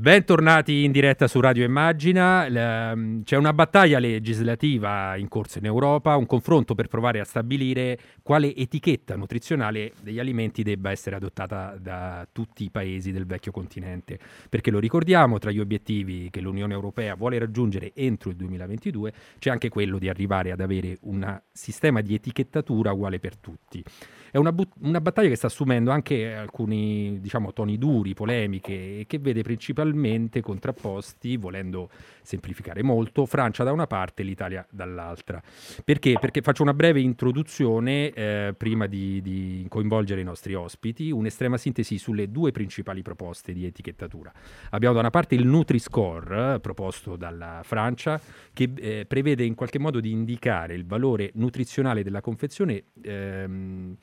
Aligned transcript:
Bentornati 0.00 0.84
in 0.84 0.92
diretta 0.92 1.28
su 1.28 1.40
Radio 1.40 1.62
Immagina. 1.62 2.46
Ehm, 2.46 3.22
c'è 3.22 3.36
una 3.36 3.52
battaglia 3.52 3.98
legislativa 3.98 5.14
in 5.16 5.28
corso 5.28 5.58
in 5.58 5.66
Europa, 5.66 6.16
un 6.16 6.24
confronto 6.24 6.74
per 6.74 6.88
provare 6.88 7.20
a 7.20 7.24
stabilire 7.24 7.98
quale 8.22 8.56
etichetta 8.56 9.14
nutrizionale 9.14 9.92
degli 10.00 10.18
alimenti 10.18 10.62
debba 10.62 10.90
essere 10.90 11.16
adottata 11.16 11.76
da 11.78 12.26
tutti 12.32 12.64
i 12.64 12.70
paesi 12.70 13.12
del 13.12 13.26
vecchio 13.26 13.52
continente. 13.52 14.18
Perché 14.48 14.70
lo 14.70 14.78
ricordiamo, 14.78 15.38
tra 15.38 15.50
gli 15.50 15.60
obiettivi 15.60 16.30
che 16.30 16.40
l'Unione 16.40 16.72
Europea 16.72 17.14
vuole 17.14 17.38
raggiungere 17.38 17.92
entro 17.94 18.30
il 18.30 18.36
2022 18.36 19.12
c'è 19.38 19.50
anche 19.50 19.68
quello 19.68 19.98
di 19.98 20.08
arrivare 20.08 20.50
ad 20.50 20.60
avere 20.60 20.96
un 21.02 21.42
sistema 21.52 22.00
di 22.00 22.14
etichettatura 22.14 22.90
uguale 22.90 23.18
per 23.18 23.36
tutti. 23.36 23.84
È 24.30 24.36
una, 24.36 24.52
but- 24.52 24.74
una 24.80 25.00
battaglia 25.00 25.28
che 25.28 25.36
sta 25.36 25.48
assumendo 25.48 25.90
anche 25.90 26.34
alcuni 26.34 27.20
diciamo, 27.20 27.52
toni 27.52 27.78
duri, 27.78 28.14
polemiche 28.14 29.00
e 29.00 29.04
che 29.06 29.18
vede 29.18 29.42
principalmente 29.42 30.40
contrapposti, 30.40 31.36
volendo 31.36 31.90
semplificare 32.22 32.82
molto, 32.82 33.26
Francia 33.26 33.64
da 33.64 33.72
una 33.72 33.86
parte 33.86 34.22
e 34.22 34.24
l'Italia 34.24 34.64
dall'altra. 34.70 35.42
Perché? 35.84 36.16
Perché 36.20 36.42
faccio 36.42 36.62
una 36.62 36.74
breve 36.74 37.00
introduzione 37.00 38.12
eh, 38.12 38.54
prima 38.56 38.86
di, 38.86 39.20
di 39.20 39.66
coinvolgere 39.68 40.20
i 40.20 40.24
nostri 40.24 40.54
ospiti, 40.54 41.10
un'estrema 41.10 41.56
sintesi 41.56 41.98
sulle 41.98 42.30
due 42.30 42.52
principali 42.52 43.02
proposte 43.02 43.52
di 43.52 43.66
etichettatura. 43.66 44.32
Abbiamo 44.70 44.94
da 44.94 45.00
una 45.00 45.10
parte 45.10 45.34
il 45.34 45.46
Nutri-Score 45.46 46.60
proposto 46.60 47.16
dalla 47.16 47.62
Francia 47.64 48.20
che 48.52 48.70
eh, 48.76 49.04
prevede 49.06 49.44
in 49.44 49.54
qualche 49.54 49.78
modo 49.78 50.00
di 50.00 50.10
indicare 50.10 50.74
il 50.74 50.86
valore 50.86 51.30
nutrizionale 51.34 52.02
della 52.02 52.20
confezione 52.20 52.84
ehm, 53.02 53.96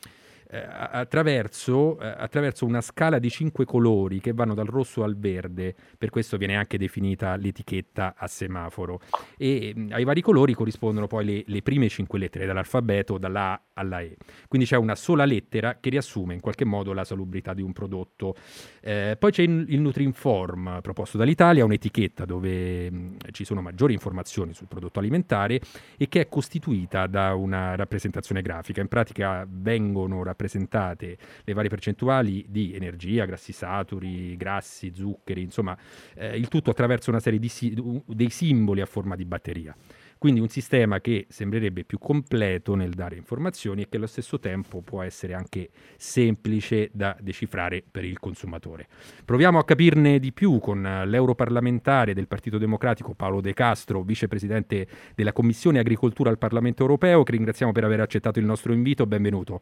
eh, 0.50 0.66
attraverso, 0.66 2.00
eh, 2.00 2.08
attraverso, 2.08 2.66
una 2.66 2.80
scala 2.80 3.20
di 3.20 3.30
cinque 3.30 3.66
colori 3.66 4.22
che 4.22 4.32
vanno 4.32 4.54
dal 4.54 4.66
rosso 4.66 5.04
al 5.04 5.18
verde, 5.18 5.76
per 5.98 6.10
questo 6.10 6.38
viene 6.38 6.56
anche 6.56 6.78
definita 6.78 7.36
l'etichetta 7.36 8.16
a 8.18 8.28
semaforo. 8.28 9.02
E 9.38 9.74
mh, 9.76 9.90
ai 9.92 10.06
vari 10.06 10.22
colori 10.22 10.54
corrispondono 10.54 11.08
poi 11.08 11.26
le, 11.26 11.44
le, 11.46 11.62
prime 11.62 11.90
cinque 11.90 12.18
lettere 12.18 12.46
dall'alfabeto, 12.46 13.18
dalla 13.18 13.52
A 13.52 13.62
alla 13.74 14.00
E. 14.00 14.16
Quindi 14.48 14.66
c'è 14.66 14.78
una 14.78 14.96
sola 14.96 15.26
lettera 15.26 15.78
che 15.82 15.90
riassume 15.90 16.34
in 16.34 16.40
qualche 16.40 16.64
modo 16.64 16.94
la 16.94 17.04
salubrità 17.04 17.54
di 17.54 17.62
un 17.62 17.74
prodotto. 17.74 18.36
Eh, 18.82 19.18
poi 19.20 19.32
c'è 19.32 19.44
il, 19.44 19.66
il 19.68 19.82
Nutrinform 19.82 20.80
proposto 20.82 21.18
dall'Italia, 21.18 21.66
un'etichetta 21.66 22.24
dove 22.24 22.90
mh, 22.90 23.18
ci 23.32 23.44
sono 23.44 23.62
maggiori 23.62 23.92
informazioni 23.92 24.54
sul 24.54 24.68
prodotto 24.68 25.00
alimentare 25.00 25.60
e 25.98 26.08
che 26.08 26.22
è 26.22 26.30
costituita 26.30 27.06
da 27.06 27.34
una 27.34 27.76
rappresentazione 27.76 28.42
grafica. 28.42 28.80
In 28.80 28.88
pratica 28.88 29.46
vengono 29.46 30.24
rappresentate 30.24 30.36
rappresentate 30.38 31.18
le 31.44 31.54
varie 31.54 31.70
percentuali 31.70 32.46
di 32.48 32.76
energia, 32.76 33.26
grassi 33.26 33.52
saturi, 33.52 34.38
grassi, 34.38 34.94
zuccheri, 34.94 35.42
insomma 35.42 35.76
eh, 36.14 36.38
il 36.38 36.48
tutto 36.48 36.70
attraverso 36.70 37.10
una 37.10 37.20
serie 37.20 37.40
di 37.40 37.50
si- 37.50 38.04
dei 38.06 38.30
simboli 38.30 38.82
a 38.82 38.86
forma 38.86 39.16
di 39.16 39.26
batteria. 39.26 39.76
Quindi 40.20 40.40
un 40.40 40.48
sistema 40.48 41.00
che 41.00 41.28
sembrerebbe 41.30 41.84
più 41.84 42.00
completo 42.00 42.74
nel 42.74 42.90
dare 42.90 43.18
informazioni 43.18 43.84
e 43.84 43.90
che 43.90 43.98
allo 43.98 44.08
stesso 44.08 44.40
tempo 44.40 44.82
può 44.82 45.04
essere 45.04 45.36
anche 45.36 45.70
semplice 45.96 46.90
da 46.92 47.16
decifrare 47.20 47.84
per 47.90 48.04
il 48.04 48.18
consumatore. 48.18 48.88
Proviamo 49.24 49.60
a 49.60 49.64
capirne 49.64 50.18
di 50.18 50.34
più 50.34 50.58
con 50.58 50.82
l'europarlamentare 50.82 52.16
del 52.16 52.28
Partito 52.28 52.58
Democratico 52.58 53.14
Paolo 53.14 53.42
De 53.42 53.54
Castro, 53.54 54.02
vicepresidente 54.02 54.88
della 55.14 55.34
Commissione 55.34 55.78
Agricoltura 55.78 56.32
al 56.32 56.40
Parlamento 56.40 56.82
Europeo, 56.82 57.22
che 57.22 57.34
ringraziamo 57.34 57.72
per 57.72 57.84
aver 57.84 58.00
accettato 58.00 58.40
il 58.40 58.46
nostro 58.46 58.74
invito. 58.74 59.06
Benvenuto. 59.06 59.62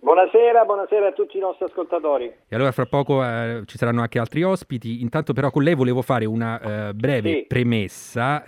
Buonasera, 0.00 0.64
buonasera 0.64 1.08
a 1.08 1.12
tutti 1.12 1.38
i 1.38 1.40
nostri 1.40 1.64
ascoltatori. 1.64 2.32
E 2.48 2.54
allora 2.54 2.70
fra 2.70 2.86
poco 2.86 3.24
eh, 3.24 3.62
ci 3.66 3.76
saranno 3.76 4.00
anche 4.00 4.20
altri 4.20 4.44
ospiti. 4.44 5.02
Intanto 5.02 5.32
però 5.32 5.50
con 5.50 5.64
lei 5.64 5.74
volevo 5.74 6.02
fare 6.02 6.24
una 6.24 6.88
eh, 6.88 6.94
breve 6.94 7.30
sì. 7.30 7.44
premessa, 7.48 8.44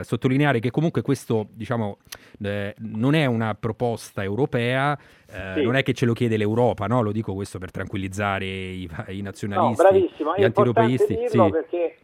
eh, 0.00 0.02
sottolineare 0.02 0.58
che 0.58 0.72
comunque 0.72 1.02
questo 1.02 1.46
diciamo, 1.52 1.98
eh, 2.42 2.74
non 2.78 3.14
è 3.14 3.24
una 3.26 3.54
proposta 3.54 4.24
europea, 4.24 4.98
eh, 5.30 5.52
sì. 5.54 5.62
non 5.62 5.76
è 5.76 5.84
che 5.84 5.92
ce 5.92 6.06
lo 6.06 6.12
chiede 6.12 6.36
l'Europa, 6.36 6.86
no? 6.86 7.02
lo 7.02 7.12
dico 7.12 7.34
questo 7.34 7.58
per 7.58 7.70
tranquillizzare 7.70 8.44
i, 8.44 8.90
i 9.10 9.22
nazionalisti, 9.22 9.82
no, 9.82 9.88
bravissimo. 9.90 10.34
gli 10.36 10.44
antieuropeisti. 10.44 11.18
Sì. 11.28 11.38
perché 11.50 11.96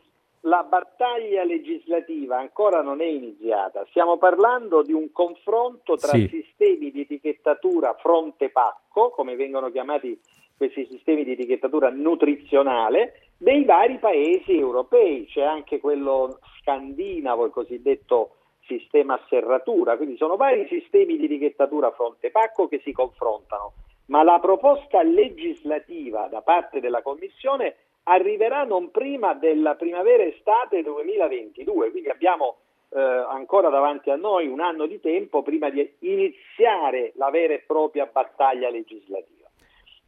la 0.47 0.63
battaglia 0.63 1.45
legislativa 1.45 2.39
ancora 2.39 2.81
non 2.81 3.01
è 3.01 3.07
iniziata, 3.07 3.85
stiamo 3.89 4.17
parlando 4.17 4.83
di 4.83 4.93
un 4.93 5.11
confronto 5.13 5.97
tra 5.97 6.13
sì. 6.13 6.29
sistemi 6.29 6.91
di 6.91 7.01
etichettatura 7.01 7.95
fronte-pacco, 7.95 9.11
come 9.11 9.35
vengono 9.35 9.71
chiamati 9.71 10.19
questi 10.57 10.87
sistemi 10.89 11.25
di 11.25 11.33
etichettatura 11.33 11.91
nutrizionale, 11.91 13.31
dei 13.37 13.65
vari 13.65 13.99
paesi 13.99 14.57
europei, 14.57 15.27
c'è 15.27 15.43
anche 15.43 15.81
quello 15.81 16.39
scandinavo, 16.61 17.45
il 17.45 17.51
cosiddetto 17.51 18.37
sistema 18.67 19.15
a 19.15 19.25
serratura, 19.29 19.97
quindi 19.97 20.17
sono 20.17 20.37
vari 20.37 20.67
sistemi 20.69 21.17
di 21.17 21.25
etichettatura 21.25 21.91
fronte-pacco 21.91 22.69
che 22.69 22.81
si 22.85 22.93
confrontano, 22.93 23.73
ma 24.07 24.23
la 24.23 24.39
proposta 24.39 25.03
legislativa 25.03 26.29
da 26.29 26.41
parte 26.41 26.79
della 26.81 27.03
Commissione 27.03 27.75
arriverà 28.09 28.65
non 28.65 28.91
prima 28.91 29.35
della 29.35 29.75
primavera-estate 29.75 30.83
2022, 30.83 31.91
quindi 31.91 32.09
abbiamo 32.09 32.57
eh, 32.91 33.01
ancora 33.01 33.69
davanti 33.69 34.11
a 34.11 34.17
noi 34.17 34.47
un 34.47 34.61
anno 34.61 34.87
di 34.87 35.01
tempo 35.01 35.43
prima 35.43 35.71
di 35.71 35.89
iniziare 36.01 37.13
la 37.17 37.31
vera 37.31 37.55
e 37.55 37.65
propria 37.67 38.07
battaglia 38.07 38.71
legislativa. 38.71 39.49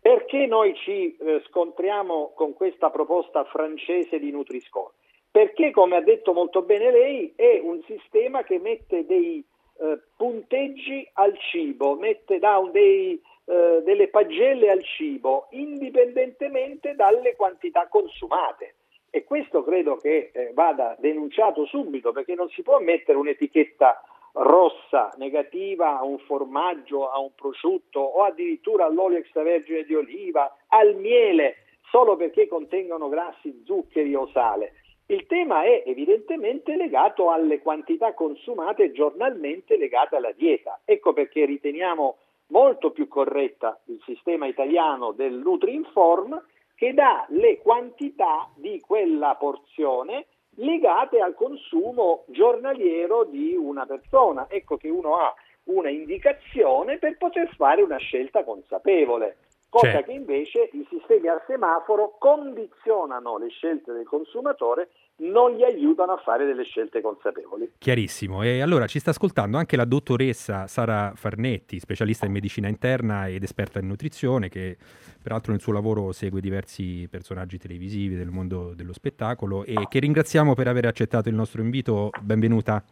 Perché 0.01 0.47
noi 0.47 0.75
ci 0.77 1.17
eh, 1.17 1.43
scontriamo 1.49 2.33
con 2.35 2.55
questa 2.55 2.91
proposta 2.91 3.45
francese 3.45 4.19
di 4.19 4.31
Nutri-Score? 4.31 4.93
Perché, 5.31 5.71
come 5.73 5.97
ha 5.97 6.01
detto 6.01 6.33
molto 6.33 6.63
bene 6.63 6.91
lei, 6.91 7.33
è 7.37 7.59
un 7.63 7.83
sistema 7.85 8.45
che 8.45 8.59
mette 8.59 9.05
dei 9.07 9.45
eh, 9.81 9.99
punteggi 10.17 11.09
al 11.15 11.37
cibo, 11.51 11.97
mette, 11.97 12.39
dà 12.39 12.61
dei, 12.71 13.21
eh, 13.49 13.81
delle 13.83 14.09
pagelle 14.09 14.71
al 14.71 14.85
cibo 14.85 15.47
indipendentemente 15.53 16.95
dalle 16.95 17.35
quantità 17.35 17.87
consumate. 17.89 18.75
E 19.09 19.25
questo 19.25 19.65
credo 19.65 19.97
che 19.97 20.31
eh, 20.35 20.51
vada 20.53 20.95
denunciato 20.99 21.65
subito 21.65 22.13
perché 22.13 22.35
non 22.35 22.51
si 22.51 22.61
può 22.61 22.79
mettere 22.79 23.17
un'etichetta 23.17 24.03
rossa 24.33 25.15
negativa 25.17 25.99
a 25.99 26.05
un 26.05 26.19
formaggio, 26.19 27.09
a 27.09 27.19
un 27.19 27.35
prosciutto 27.35 28.01
o 28.01 28.23
addirittura 28.23 28.85
all'olio 28.85 29.17
extravergine 29.17 29.85
di 29.85 29.95
oliva, 29.95 30.55
al 30.69 30.95
miele, 30.97 31.57
solo 31.91 32.17
perché 32.17 32.47
contengono 32.49 33.09
grassi, 33.09 33.63
zuccheri 33.65 34.15
o 34.15 34.29
sale. 34.29 34.75
Il 35.07 35.25
tema 35.27 35.63
è 35.63 35.85
evidentemente 35.87 36.77
legato 36.77 37.31
alle 37.31 37.61
quantità 37.61 38.13
consumate 38.13 38.93
giornalmente 38.93 39.79
legate 39.79 40.17
alla 40.17 40.33
dieta. 40.33 40.81
Ecco 40.85 41.15
perché 41.15 41.47
riteniamo 41.47 42.19
molto 42.49 42.91
più 42.91 43.09
corretta 43.09 43.81
il 43.87 44.01
sistema 44.05 44.47
italiano 44.47 45.13
del 45.13 45.35
Nutri-Inform 45.35 46.43
che 46.75 46.95
dà 46.95 47.27
le 47.31 47.59
quantità 47.59 48.49
di 48.55 48.81
quella 48.81 49.35
porzione 49.35 50.27
legate 50.59 51.21
al 51.21 51.35
consumo 51.35 52.25
giornaliero 52.29 53.25
di 53.25 53.55
una 53.57 53.85
persona. 53.87 54.47
Ecco 54.49 54.77
che 54.77 54.89
uno 54.89 55.17
ha 55.17 55.35
una 55.65 55.91
indicazione 55.91 56.99
per 56.99 57.17
poter 57.17 57.53
fare 57.55 57.83
una 57.83 57.99
scelta 57.99 58.45
consapevole, 58.45 59.37
cosa 59.69 59.91
certo. 59.91 60.07
che 60.07 60.13
invece 60.13 60.71
i 60.73 60.87
sistemi 60.89 61.29
a 61.29 61.43
semaforo 61.47 62.17
condizionano 62.19 63.39
le 63.39 63.49
scelte 63.49 63.93
del 63.93 64.07
consumatore 64.07 64.91
non 65.21 65.53
gli 65.53 65.63
aiutano 65.63 66.13
a 66.13 66.17
fare 66.19 66.45
delle 66.45 66.65
scelte 66.65 67.01
consapevoli. 67.01 67.73
Chiarissimo. 67.79 68.43
E 68.43 68.61
allora 68.61 68.87
ci 68.87 68.99
sta 68.99 69.11
ascoltando 69.11 69.57
anche 69.57 69.77
la 69.77 69.85
dottoressa 69.85 70.67
Sara 70.67 71.13
Farnetti, 71.15 71.81
specialista 71.81 72.27
in 72.27 72.33
medicina 72.33 72.69
interna 72.69 73.27
ed 73.29 73.43
esperta 73.43 73.79
in 73.79 73.87
nutrizione, 73.87 74.49
che 74.49 74.77
peraltro 75.21 75.53
nel 75.53 75.61
suo 75.61 75.73
lavoro 75.73 76.13
segue 76.13 76.41
diversi 76.41 77.07
personaggi 77.11 77.59
televisivi 77.59 78.15
del 78.15 78.31
mondo 78.31 78.75
dello 78.75 78.93
spettacolo 78.93 79.65
e 79.65 79.87
che 79.89 79.99
ringraziamo 79.99 80.55
per 80.55 80.69
aver 80.69 80.87
accettato 80.87 81.29
il 81.29 81.35
nostro 81.35 81.63
invito. 81.63 82.11
Benvenuta. 82.21 82.83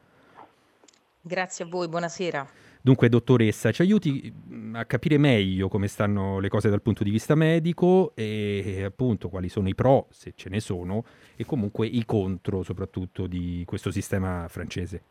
Grazie 1.21 1.65
a 1.65 1.69
voi, 1.69 1.89
buonasera. 1.89 2.47
Dunque, 2.87 3.09
dottoressa, 3.09 3.73
ci 3.73 3.83
aiuti 3.83 4.33
mm, 4.33 4.77
a 4.77 4.85
capire 4.85 5.19
meglio 5.19 5.67
come 5.67 5.89
stanno 5.89 6.39
le 6.39 6.49
cose 6.49 6.71
dal 6.71 6.83
punto 6.83 7.03
di 7.03 7.11
vista 7.11 7.35
medico 7.35 8.13
e 8.15 8.85
appunto 8.85 9.29
quali 9.29 9.49
sono 9.49 9.67
i 9.69 9.75
pro, 9.75 10.07
se 10.13 10.35
ce 10.37 10.49
ne 10.49 10.61
sono, 10.61 11.05
e 11.35 11.45
comunque 11.45 11.89
i 11.89 12.05
contro 12.05 12.63
soprattutto 12.63 13.27
di 13.27 13.65
questo 13.67 13.91
sistema 13.91 14.47
francese. 14.49 15.03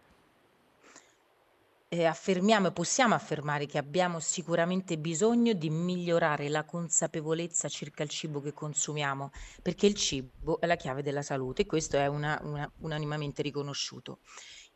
Eh, 1.89 2.05
affermiamo 2.05 2.67
e 2.67 2.71
possiamo 2.71 3.13
affermare 3.13 3.65
che 3.65 3.77
abbiamo 3.77 4.21
sicuramente 4.21 4.97
bisogno 4.97 5.51
di 5.51 5.69
migliorare 5.69 6.47
la 6.47 6.63
consapevolezza 6.63 7.67
circa 7.67 8.03
il 8.03 8.09
cibo 8.09 8.39
che 8.39 8.53
consumiamo, 8.53 9.31
perché 9.61 9.85
il 9.85 9.95
cibo 9.95 10.61
è 10.61 10.65
la 10.65 10.77
chiave 10.77 11.03
della 11.03 11.21
salute 11.21 11.63
e 11.63 11.65
questo 11.65 11.97
è 11.97 12.07
una, 12.07 12.39
una, 12.41 12.71
unanimamente 12.79 13.41
riconosciuto. 13.41 14.19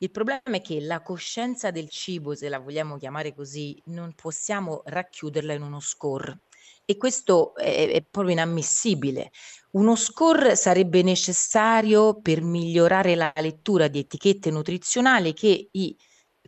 Il 0.02 0.12
problema 0.12 0.42
è 0.44 0.62
che 0.62 0.80
la 0.80 1.02
coscienza 1.02 1.72
del 1.72 1.90
cibo, 1.90 2.34
se 2.34 2.48
la 2.48 2.60
vogliamo 2.60 2.98
chiamare 2.98 3.34
così, 3.36 3.82
non 3.88 4.14
possiamo 4.16 4.82
racchiuderla 4.86 5.54
in 5.54 5.62
uno 5.62 5.80
score. 5.82 6.40
e 6.86 6.98
questo 6.98 7.54
è, 7.56 7.92
è 7.92 8.02
proprio 8.04 8.34
inammissibile. 8.34 9.32
Uno 9.72 9.96
score 9.96 10.56
sarebbe 10.56 11.04
necessario 11.04 12.20
per 12.22 12.42
migliorare 12.42 13.16
la 13.16 13.32
lettura 13.36 13.88
di 13.88 14.00
etichette 14.00 14.50
nutrizionali 14.50 15.34
che 15.34 15.70
i 15.72 15.96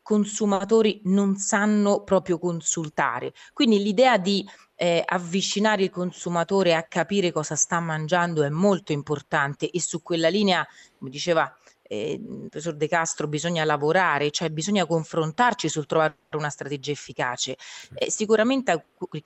consumatori 0.02 1.02
non 1.06 1.36
sanno 1.36 2.04
proprio 2.04 2.40
consultare. 2.40 3.34
Quindi 3.54 3.84
l'idea 3.84 4.18
di 4.18 4.44
eh, 4.76 5.04
avvicinare 5.06 5.84
il 5.84 5.90
consumatore 5.92 6.74
a 6.74 6.84
capire 6.84 7.32
cosa 7.32 7.56
sta 7.56 7.80
mangiando 7.80 8.44
è 8.44 8.50
molto 8.50 8.94
importante 8.94 9.70
e 9.70 9.80
su 9.80 10.02
quella 10.02 10.30
linea, 10.30 10.68
come 10.98 11.12
diceva 11.12 11.54
eh, 11.92 12.18
professor 12.50 12.76
De 12.76 12.88
Castro, 12.88 13.28
bisogna 13.28 13.66
lavorare, 13.66 14.32
cioè 14.32 14.50
bisogna 14.50 14.86
confrontarci 14.86 15.68
sul 15.68 15.86
trovare 15.86 16.16
una 16.32 16.50
strategia 16.50 16.92
efficace. 16.92 17.58
Eh, 17.94 18.10
sicuramente 18.10 18.86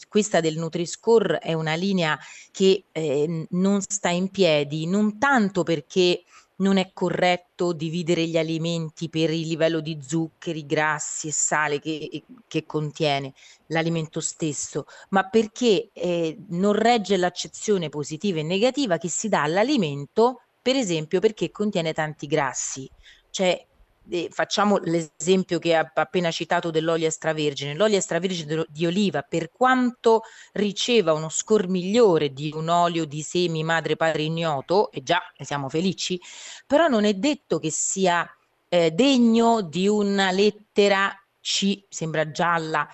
questa 0.09 0.39
del 0.39 0.57
Nutri-Score 0.57 1.37
è 1.37 1.53
una 1.53 1.75
linea 1.75 2.17
che 2.51 2.85
eh, 2.91 3.47
non 3.51 3.81
sta 3.81 4.09
in 4.09 4.29
piedi, 4.29 4.87
non 4.87 5.19
tanto 5.19 5.61
perché 5.61 6.23
non 6.57 6.77
è 6.77 6.91
corretto 6.93 7.73
dividere 7.73 8.25
gli 8.25 8.37
alimenti 8.37 9.09
per 9.09 9.29
il 9.29 9.45
livello 9.45 9.81
di 9.81 9.99
zuccheri, 10.01 10.65
grassi 10.65 11.27
e 11.27 11.31
sale 11.33 11.79
che, 11.79 12.23
che 12.47 12.65
contiene 12.65 13.33
l'alimento 13.67 14.21
stesso, 14.21 14.85
ma 15.09 15.27
perché 15.27 15.89
eh, 15.91 16.37
non 16.49 16.73
regge 16.73 17.17
l'accezione 17.17 17.89
positiva 17.89 18.39
e 18.39 18.43
negativa 18.43 18.97
che 18.97 19.09
si 19.09 19.27
dà 19.27 19.43
all'alimento, 19.43 20.44
per 20.65 20.75
esempio 20.75 21.19
perché 21.19 21.51
contiene 21.51 21.93
tanti 21.93 22.25
grassi. 22.25 22.89
Cioè, 23.29 23.63
eh, 24.09 24.29
facciamo 24.31 24.77
l'esempio 24.77 25.59
che 25.59 25.75
ha 25.75 25.91
appena 25.93 26.31
citato 26.31 26.71
dell'olio 26.71 27.05
extravergine. 27.05 27.75
L'olio 27.75 27.97
extravergine 27.97 28.65
di 28.69 28.87
oliva, 28.87 29.21
per 29.21 29.51
quanto 29.51 30.23
riceva 30.53 31.13
uno 31.13 31.29
score 31.29 31.67
migliore 31.67 32.33
di 32.33 32.51
un 32.55 32.69
olio 32.69 33.05
di 33.05 33.21
semi 33.21 33.63
madre 33.63 33.95
padre 33.95 34.23
ignoto, 34.23 34.89
e 34.89 35.03
già 35.03 35.21
ne 35.37 35.45
siamo 35.45 35.69
felici, 35.69 36.19
però 36.65 36.87
non 36.87 37.05
è 37.05 37.13
detto 37.13 37.59
che 37.59 37.69
sia 37.69 38.27
eh, 38.67 38.89
degno 38.89 39.61
di 39.61 39.87
una 39.87 40.31
lettera 40.31 41.15
C, 41.41 41.83
sembra 41.89 42.31
gialla, 42.31 42.87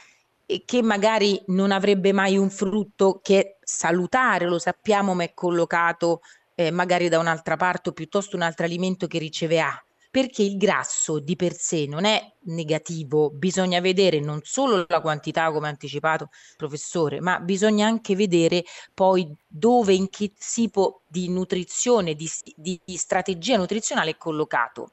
e 0.46 0.64
che 0.66 0.82
magari 0.82 1.42
non 1.48 1.72
avrebbe 1.72 2.12
mai 2.12 2.36
un 2.36 2.50
frutto 2.50 3.22
che 3.24 3.40
è 3.40 3.58
salutare, 3.64 4.46
lo 4.46 4.60
sappiamo, 4.60 5.14
ma 5.14 5.24
è 5.24 5.34
collocato 5.34 6.20
eh, 6.68 6.72
magari 6.72 7.10
da 7.10 7.19
un'altra 7.19 7.58
parte 7.58 7.90
o 7.90 7.94
piuttosto 7.94 8.36
un 8.36 8.42
altro 8.42 8.66
alimento 8.66 9.08
che 9.08 9.19
riceve 9.19 9.60
A 9.62 9.84
perché 10.12 10.44
il 10.44 10.58
grasso 10.58 11.19
di 11.19 11.38
per 11.38 11.54
sé 11.54 11.86
non 11.88 12.04
è 12.04 12.34
negativo, 12.42 13.30
bisogna 13.30 13.80
vedere 13.80 14.19
non 14.19 14.42
solo 14.44 14.86
la 14.86 15.00
quantità 15.00 15.50
come 15.54 15.68
ha 15.68 15.69
anticipato 15.69 16.25
il 16.25 16.56
professore, 16.58 17.22
ma 17.22 17.40
bisogna 17.40 17.88
anche 17.88 18.13
vedere 18.13 18.66
poi 18.94 19.34
dove, 19.48 19.94
in 19.94 20.10
che 20.10 20.34
tipo 20.38 21.04
di 21.08 21.30
nutrizione, 21.30 22.13
di, 22.13 22.30
di, 22.58 22.78
di 22.84 22.98
strategia 22.98 23.56
nutrizionale 23.56 24.12
è 24.12 24.18
collocato. 24.18 24.90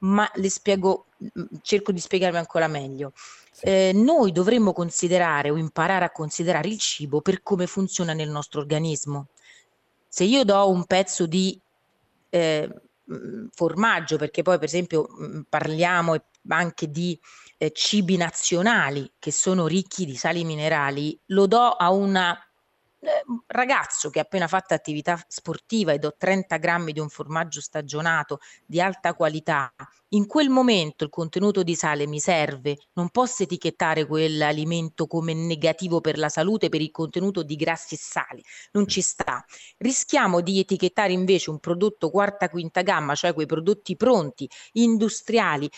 Ma 0.00 0.30
le 0.34 0.50
spiego, 0.50 1.06
mm, 1.22 1.44
cerco 1.62 1.90
di 1.90 1.98
spiegarmi 1.98 2.36
ancora 2.36 2.68
meglio. 2.68 3.12
Eh, 3.62 3.92
noi 3.94 4.32
dovremmo 4.32 4.74
considerare 4.74 5.48
o 5.48 5.56
imparare 5.56 6.04
a 6.04 6.10
considerare 6.10 6.68
il 6.68 6.78
cibo 6.78 7.22
per 7.22 7.42
come 7.42 7.66
funziona 7.66 8.12
nel 8.12 8.28
nostro 8.28 8.60
organismo. 8.60 9.28
Se 10.08 10.24
io 10.24 10.44
do 10.44 10.68
un 10.70 10.84
pezzo 10.86 11.26
di 11.26 11.60
eh, 12.30 12.68
Mhmm, 13.08 13.48
formaggio, 13.52 14.18
perché 14.18 14.42
poi 14.42 14.58
per 14.58 14.68
esempio 14.68 15.06
mhmm, 15.08 15.42
parliamo 15.48 16.14
anche 16.48 16.90
di 16.90 17.18
eh, 17.56 17.72
cibi 17.72 18.16
nazionali 18.18 19.10
che 19.18 19.32
sono 19.32 19.66
ricchi 19.66 20.04
di 20.04 20.14
sali 20.14 20.44
minerali, 20.44 21.18
lo 21.26 21.46
do 21.46 21.70
a 21.70 21.90
una 21.90 22.38
eh, 23.00 23.24
ragazzo 23.46 24.10
che 24.10 24.18
ha 24.18 24.22
appena 24.22 24.46
fatto 24.46 24.74
attività 24.74 25.18
sportiva 25.26 25.92
e 25.92 25.98
do 25.98 26.14
30 26.18 26.58
grammi 26.58 26.92
di 26.92 27.00
un 27.00 27.08
formaggio 27.08 27.62
stagionato 27.62 28.40
di 28.66 28.78
alta 28.80 29.14
qualità, 29.14 29.72
in 30.10 30.26
quel 30.26 30.48
momento 30.48 31.04
il 31.04 31.10
contenuto 31.10 31.62
di 31.62 31.74
sale 31.74 32.06
mi 32.06 32.20
serve, 32.20 32.76
non 32.94 33.10
posso 33.10 33.42
etichettare 33.42 34.06
quell'alimento 34.06 35.06
come 35.06 35.34
negativo 35.34 36.00
per 36.00 36.18
la 36.18 36.28
salute 36.28 36.68
per 36.68 36.80
il 36.80 36.90
contenuto 36.90 37.42
di 37.42 37.56
grassi 37.56 37.94
e 37.94 37.98
sali, 37.98 38.42
non 38.72 38.86
ci 38.86 39.00
sta. 39.00 39.44
Rischiamo 39.76 40.40
di 40.40 40.60
etichettare 40.60 41.12
invece 41.12 41.50
un 41.50 41.58
prodotto 41.58 42.10
quarta 42.10 42.48
quinta 42.48 42.82
gamma, 42.82 43.14
cioè 43.14 43.34
quei 43.34 43.46
prodotti 43.46 43.96
pronti, 43.96 44.48
industriali, 44.72 45.68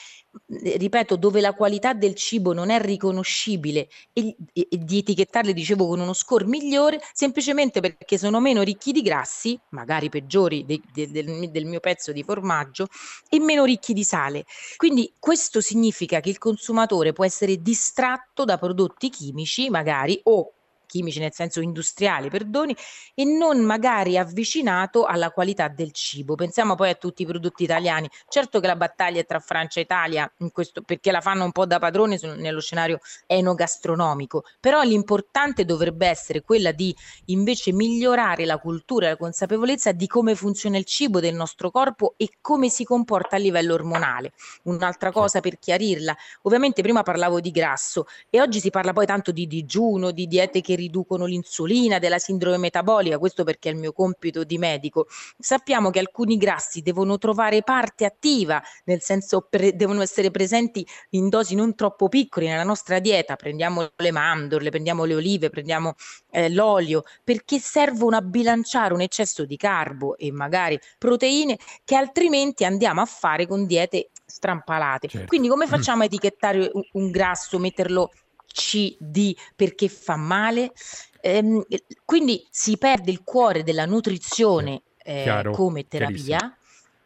ripeto, 0.47 1.17
dove 1.17 1.41
la 1.41 1.55
qualità 1.55 1.93
del 1.93 2.15
cibo 2.15 2.53
non 2.53 2.71
è 2.71 2.81
riconoscibile 2.81 3.89
e, 4.13 4.37
e, 4.53 4.69
e, 4.71 4.79
di 4.79 4.99
etichettarli, 4.99 5.53
dicevo, 5.53 5.89
con 5.89 6.01
uno 6.01 6.13
score 6.13 6.45
migliore, 6.45 7.01
semplicemente 7.13 7.81
perché 7.81 8.17
sono 8.17 8.41
meno 8.41 8.63
ricchi 8.63 8.93
di 8.93 9.03
grassi, 9.03 9.59
magari 9.71 10.09
peggiori 10.09 10.65
de, 10.65 10.81
de, 10.93 11.11
del, 11.11 11.51
del 11.51 11.65
mio 11.65 11.81
pezzo 11.81 12.13
di 12.13 12.23
formaggio, 12.23 12.87
e 13.29 13.41
meno 13.41 13.65
ricchi 13.65 13.93
di 13.93 14.05
sale. 14.21 14.45
Quindi 14.77 15.15
questo 15.19 15.61
significa 15.61 16.21
che 16.21 16.29
il 16.29 16.39
consumatore 16.39 17.13
può 17.13 17.25
essere 17.25 17.57
distratto 17.63 18.45
da 18.45 18.59
prodotti 18.59 19.09
chimici, 19.09 19.71
magari, 19.71 20.21
o 20.25 20.53
chimici 20.91 21.21
nel 21.21 21.33
senso 21.33 21.61
industriali, 21.61 22.29
perdoni, 22.29 22.77
e 23.15 23.25
non 23.25 23.65
magari 23.65 24.19
avvicinato 24.19 25.05
alla 25.05 25.31
qualità 25.31 25.69
del 25.69 25.93
cibo. 25.93 26.35
Pensiamo 26.35 26.75
poi 26.75 26.91
a 26.91 26.95
tutti 26.95 27.23
i 27.23 27.27
prodotti 27.27 27.63
italiani. 27.63 28.11
Certo 28.29 28.59
che 28.59 28.67
la 28.67 28.77
battaglia 28.77 29.21
è 29.21 29.25
tra 29.25 29.39
Francia 29.39 29.79
e 29.79 29.85
Italia, 29.85 30.31
questo, 30.53 30.83
perché 30.83 31.13
la 31.13 31.21
fanno 31.21 31.45
un 31.45 31.53
po' 31.53 31.65
da 31.65 31.79
padrone 31.79 32.19
nello 32.37 32.61
scenario 32.61 32.99
enogastronomico, 33.27 34.45
però 34.59 34.83
l'importante 34.83 35.65
dovrebbe 35.65 36.09
essere 36.09 36.43
quella 36.43 36.73
di 36.73 36.95
invece 37.27 37.73
migliorare 37.73 38.45
la 38.45 38.59
cultura 38.59 39.07
e 39.07 39.11
la 39.11 39.17
consapevolezza 39.17 39.93
di 39.93 40.09
come 40.09 40.35
funziona 40.35 40.77
il 40.77 40.85
cibo 40.85 41.21
del 41.21 41.35
nostro 41.35 41.71
corpo 41.71 42.15
e 42.17 42.31
come 42.41 42.69
si 42.69 42.83
comporta 42.85 43.37
a 43.37 43.39
livello 43.39 43.75
ormonale. 43.75 44.33
Un'altra 44.65 45.13
cosa 45.13 45.41
per 45.41 45.59
chiarirla, 45.59 46.17
ovviamente 46.43 46.83
prima 46.83 47.03
parlavo 47.05 47.41
di 47.41 47.53
grasso 47.53 48.07
e 48.29 48.41
oggi 48.41 48.59
si 48.59 48.71
parla 48.71 48.93
poi 48.93 49.07
tanto 49.07 49.31
di 49.31 49.47
digiuno, 49.47 50.11
di 50.11 50.27
diete 50.27 50.61
che 50.61 50.75
riducono 50.81 51.27
l'insulina, 51.27 51.99
della 51.99 52.19
sindrome 52.19 52.57
metabolica, 52.57 53.19
questo 53.19 53.45
perché 53.45 53.69
è 53.69 53.73
il 53.73 53.79
mio 53.79 53.93
compito 53.93 54.45
di 54.45 54.59
medico. 54.59 55.07
Sappiamo 55.39 55.91
che 55.91 55.99
alcuni 55.99 56.37
grassi 56.37 56.81
devono 56.81 57.19
trovare 57.19 57.63
parte 57.63 58.05
attiva, 58.05 58.63
nel 58.85 59.01
senso 59.01 59.47
pre- 59.49 59.77
devono 59.77 60.03
essere 60.03 60.31
presenti 60.31 60.87
in 61.11 61.29
dosi 61.29 61.55
non 61.55 61.75
troppo 61.75 62.09
piccole 62.09 62.49
nella 62.49 62.65
nostra 62.65 62.99
dieta, 62.99 63.37
prendiamo 63.37 63.91
le 63.97 64.11
mandorle, 64.11 64.71
prendiamo 64.71 65.05
le 65.05 65.15
olive, 65.15 65.51
prendiamo 65.51 65.95
eh, 66.31 66.51
l'olio, 66.51 67.05
perché 67.23 67.59
servono 67.59 68.17
a 68.17 68.23
bilanciare 68.23 68.95
un 68.95 69.01
eccesso 69.01 69.45
di 69.45 69.57
carbo 69.57 70.17
e 70.17 70.33
magari 70.33 70.79
proteine 70.99 71.59
che 71.85 71.95
altrimenti 71.95 72.65
andiamo 72.65 73.01
a 73.01 73.07
fare 73.07 73.47
con 73.47 73.67
diete 73.67 74.11
strampalate. 74.25 75.09
Certo. 75.09 75.27
Quindi 75.27 75.49
come 75.49 75.67
facciamo 75.69 76.03
a 76.03 76.07
etichettare 76.07 76.71
un, 76.73 76.83
un 76.93 77.11
grasso, 77.11 77.59
metterlo 77.59 78.11
CD 78.53 79.35
perché 79.55 79.89
fa 79.89 80.17
male. 80.17 80.73
Ehm, 81.21 81.65
quindi 82.05 82.47
si 82.51 82.79
perde 82.79 83.11
il 83.11 83.23
cuore 83.23 83.63
della 83.63 83.87
nutrizione 83.87 84.83
eh, 85.03 85.49
come 85.53 85.87
terapia, 85.87 86.57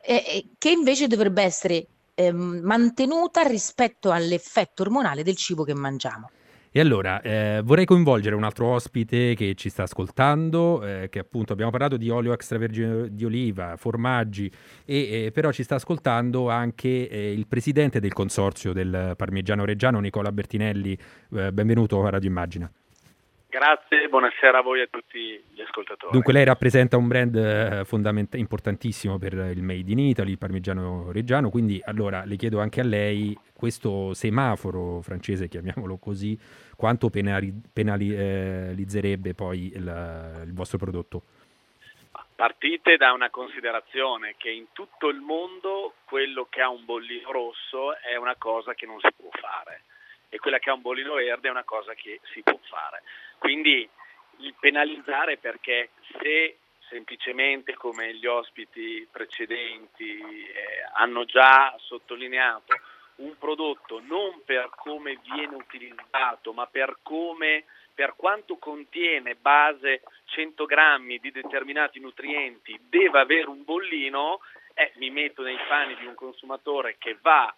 eh, 0.00 0.50
che 0.58 0.70
invece 0.70 1.06
dovrebbe 1.06 1.42
essere 1.42 1.86
eh, 2.14 2.32
mantenuta 2.32 3.42
rispetto 3.42 4.10
all'effetto 4.10 4.82
ormonale 4.82 5.22
del 5.22 5.36
cibo 5.36 5.64
che 5.64 5.74
mangiamo. 5.74 6.30
E 6.76 6.80
allora 6.80 7.20
eh, 7.20 7.60
vorrei 7.62 7.84
coinvolgere 7.84 8.34
un 8.34 8.42
altro 8.42 8.66
ospite 8.66 9.36
che 9.36 9.54
ci 9.54 9.68
sta 9.68 9.84
ascoltando, 9.84 10.84
eh, 10.84 11.08
che 11.08 11.20
appunto 11.20 11.52
abbiamo 11.52 11.70
parlato 11.70 11.96
di 11.96 12.10
olio 12.10 12.32
extravergine 12.32 13.14
di 13.14 13.24
oliva, 13.24 13.76
formaggi, 13.76 14.50
e, 14.84 15.26
eh, 15.26 15.30
però 15.30 15.52
ci 15.52 15.62
sta 15.62 15.76
ascoltando 15.76 16.50
anche 16.50 17.08
eh, 17.08 17.32
il 17.32 17.46
presidente 17.46 18.00
del 18.00 18.12
consorzio 18.12 18.72
del 18.72 19.14
parmigiano 19.16 19.64
reggiano, 19.64 20.00
Nicola 20.00 20.32
Bertinelli. 20.32 20.98
Eh, 21.36 21.52
benvenuto 21.52 22.04
a 22.04 22.10
Radio 22.10 22.28
Immagina. 22.28 22.68
Grazie, 23.54 24.08
buonasera 24.08 24.58
a 24.58 24.62
voi 24.62 24.80
e 24.80 24.82
a 24.82 24.88
tutti 24.90 25.40
gli 25.52 25.60
ascoltatori. 25.60 26.10
Dunque 26.10 26.32
lei 26.32 26.42
rappresenta 26.42 26.96
un 26.96 27.06
brand 27.06 27.36
eh, 27.36 27.84
fondament- 27.84 28.34
importantissimo 28.34 29.16
per 29.16 29.32
il 29.32 29.62
Made 29.62 29.92
in 29.92 30.00
Italy, 30.00 30.32
il 30.32 30.38
parmigiano 30.38 31.12
reggiano, 31.12 31.50
quindi 31.50 31.80
allora 31.84 32.24
le 32.24 32.34
chiedo 32.34 32.58
anche 32.58 32.80
a 32.80 32.84
lei 32.84 33.38
questo 33.52 34.12
semaforo 34.12 35.02
francese, 35.02 35.46
chiamiamolo 35.46 35.98
così, 35.98 36.36
quanto 36.76 37.10
penali- 37.10 37.54
penalizzerebbe 37.72 39.28
eh, 39.28 39.34
poi 39.34 39.66
il, 39.72 40.42
il 40.46 40.52
vostro 40.52 40.76
prodotto? 40.76 41.22
Partite 42.34 42.96
da 42.96 43.12
una 43.12 43.30
considerazione 43.30 44.34
che 44.36 44.50
in 44.50 44.72
tutto 44.72 45.06
il 45.06 45.20
mondo 45.20 45.94
quello 46.06 46.48
che 46.50 46.60
ha 46.60 46.68
un 46.68 46.84
bollino 46.84 47.30
rosso 47.30 47.96
è 48.00 48.16
una 48.16 48.34
cosa 48.36 48.74
che 48.74 48.84
non 48.84 48.98
si 48.98 49.12
può 49.16 49.30
fare 49.30 49.82
e 50.34 50.40
quella 50.40 50.58
che 50.58 50.68
ha 50.68 50.74
un 50.74 50.82
bollino 50.82 51.14
verde 51.14 51.46
è 51.46 51.50
una 51.52 51.62
cosa 51.62 51.94
che 51.94 52.18
si 52.32 52.42
può 52.42 52.58
fare. 52.64 53.04
Quindi 53.38 53.88
il 54.38 54.54
penalizzare 54.58 55.36
perché 55.36 55.90
se 56.20 56.58
semplicemente 56.88 57.74
come 57.74 58.14
gli 58.14 58.26
ospiti 58.26 59.06
precedenti 59.10 60.18
eh, 60.18 60.54
hanno 60.94 61.24
già 61.24 61.74
sottolineato 61.78 62.74
un 63.16 63.36
prodotto 63.38 64.00
non 64.00 64.42
per 64.44 64.70
come 64.76 65.18
viene 65.22 65.54
utilizzato 65.54 66.52
ma 66.52 66.66
per 66.66 66.98
come 67.02 67.64
per 67.94 68.14
quanto 68.16 68.56
contiene 68.56 69.36
base 69.36 70.02
100 70.24 70.64
grammi 70.64 71.18
di 71.18 71.30
determinati 71.30 72.00
nutrienti, 72.00 72.78
deve 72.88 73.20
avere 73.20 73.48
un 73.48 73.62
bollino, 73.62 74.40
eh, 74.74 74.92
mi 74.96 75.10
metto 75.10 75.42
nei 75.42 75.58
panni 75.68 75.94
di 75.94 76.04
un 76.04 76.14
consumatore 76.14 76.96
che 76.98 77.16
va 77.22 77.54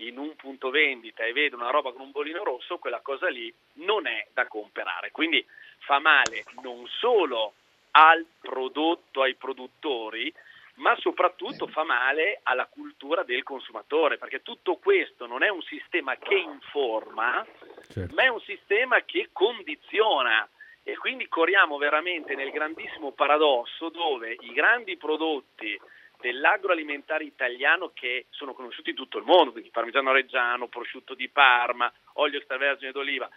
in 0.00 0.18
un 0.18 0.34
punto 0.36 0.70
vendita 0.70 1.24
e 1.24 1.32
vede 1.32 1.56
una 1.56 1.70
roba 1.70 1.92
con 1.92 2.02
un 2.02 2.10
bollino 2.10 2.44
rosso, 2.44 2.78
quella 2.78 3.00
cosa 3.00 3.28
lì 3.28 3.52
non 3.74 4.06
è 4.06 4.26
da 4.32 4.46
comprare. 4.46 5.10
Quindi 5.10 5.44
fa 5.78 5.98
male 5.98 6.44
non 6.62 6.86
solo 6.86 7.54
al 7.92 8.24
prodotto, 8.40 9.22
ai 9.22 9.34
produttori, 9.34 10.32
ma 10.74 10.96
soprattutto 10.98 11.66
fa 11.66 11.84
male 11.84 12.40
alla 12.44 12.66
cultura 12.66 13.22
del 13.22 13.42
consumatore, 13.42 14.16
perché 14.16 14.42
tutto 14.42 14.76
questo 14.76 15.26
non 15.26 15.42
è 15.42 15.48
un 15.48 15.62
sistema 15.62 16.16
che 16.16 16.36
informa, 16.36 17.44
certo. 17.90 18.14
ma 18.14 18.22
è 18.22 18.28
un 18.28 18.40
sistema 18.40 19.02
che 19.02 19.28
condiziona. 19.32 20.48
E 20.82 20.96
quindi 20.96 21.28
corriamo 21.28 21.76
veramente 21.76 22.34
nel 22.34 22.50
grandissimo 22.50 23.12
paradosso 23.12 23.90
dove 23.90 24.34
i 24.40 24.52
grandi 24.52 24.96
prodotti 24.96 25.78
dell'agroalimentare 26.20 27.24
italiano 27.24 27.90
che 27.94 28.26
sono 28.30 28.52
conosciuti 28.52 28.90
in 28.90 28.96
tutto 28.96 29.18
il 29.18 29.24
mondo, 29.24 29.52
quindi 29.52 29.70
parmigiano 29.70 30.12
reggiano, 30.12 30.68
prosciutto 30.68 31.14
di 31.14 31.28
Parma, 31.28 31.92
olio 32.14 32.38
extravergine 32.38 32.92
d'oliva, 32.92 33.28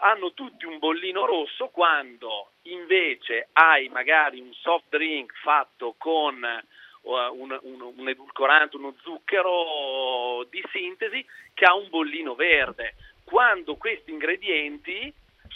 hanno 0.00 0.32
tutti 0.32 0.64
un 0.64 0.78
bollino 0.78 1.24
rosso 1.24 1.68
quando 1.68 2.50
invece 2.62 3.48
hai 3.52 3.88
magari 3.88 4.40
un 4.40 4.52
soft 4.52 4.86
drink 4.90 5.32
fatto 5.40 5.94
con 5.98 6.62
uh, 7.00 7.10
un, 7.10 7.58
un, 7.62 7.92
un, 7.96 8.08
edulcorante, 8.08 8.76
uno 8.76 8.94
zucchero 9.00 10.46
di 10.50 10.62
sintesi 10.70 11.24
che 11.54 11.64
ha 11.64 11.74
un 11.74 11.88
bollino 11.88 12.34
verde. 12.34 12.94
Quando 13.24 13.76
questi 13.76 14.10
ingredienti 14.10 15.12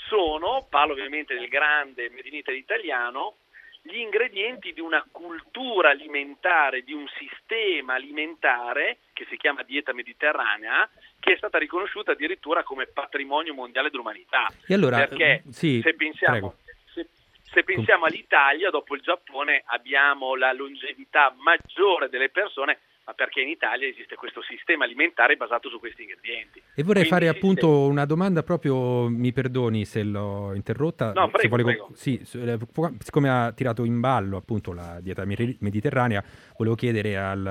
sono, 0.09 0.67
parlo 0.69 0.93
ovviamente 0.93 1.35
del 1.35 1.49
grande 1.49 2.11
Medinita 2.11 2.51
italiano, 2.51 3.37
gli 3.83 3.97
ingredienti 3.97 4.73
di 4.73 4.81
una 4.81 5.05
cultura 5.11 5.91
alimentare, 5.91 6.83
di 6.83 6.93
un 6.93 7.07
sistema 7.19 7.95
alimentare 7.95 8.99
che 9.13 9.27
si 9.29 9.37
chiama 9.37 9.65
dieta 9.65 9.93
mediterranea, 9.93 10.89
che 11.19 11.33
è 11.33 11.37
stata 11.37 11.59
riconosciuta 11.59 12.13
addirittura 12.13 12.63
come 12.63 12.87
patrimonio 12.87 13.55
mondiale 13.55 13.91
dell'umanità. 13.91 14.47
E 14.67 14.75
allora, 14.75 14.99
Perché 15.07 15.43
sì, 15.51 15.81
se 15.83 15.95
pensiamo, 15.95 16.55
se, 16.95 17.09
se 17.43 17.65
pensiamo 17.65 18.05
all'Italia, 18.05 18.71
dopo 18.71 18.95
il 18.95 19.03
Giappone 19.03 19.63
abbiamo 19.67 20.37
la 20.37 20.53
longevità 20.53 21.35
maggiore 21.37 22.09
delle 22.09 22.29
persone 22.29 22.79
ma 23.05 23.15
perché 23.15 23.41
in 23.41 23.49
Italia 23.49 23.89
esiste 23.89 24.15
questo 24.15 24.43
sistema 24.43 24.85
alimentare 24.85 25.37
basato 25.37 25.69
su 25.69 25.79
questi 25.81 26.03
ingredienti. 26.03 26.63
E 26.75 26.83
vorrei 26.85 27.07
Quindi 27.07 27.09
fare 27.09 27.29
appunto 27.29 27.67
sistema... 27.67 27.87
una 27.87 28.05
domanda 28.05 28.43
proprio, 28.43 29.09
mi 29.09 29.33
perdoni 29.33 29.85
se 29.85 30.05
l'ho 30.05 30.55
interrotta. 30.55 31.13
No, 31.13 31.29
prego, 31.29 31.57
volevo... 31.57 31.89
Sì, 31.95 32.21
eh, 32.35 32.59
siccome 32.99 33.29
ha 33.29 33.53
tirato 33.53 33.85
in 33.85 33.99
ballo 33.99 34.37
appunto 34.37 34.73
la 34.73 35.01
dieta 35.01 35.25
mediterranea, 35.25 36.23
volevo 36.57 36.77
chiedere 36.77 37.17
al, 37.17 37.45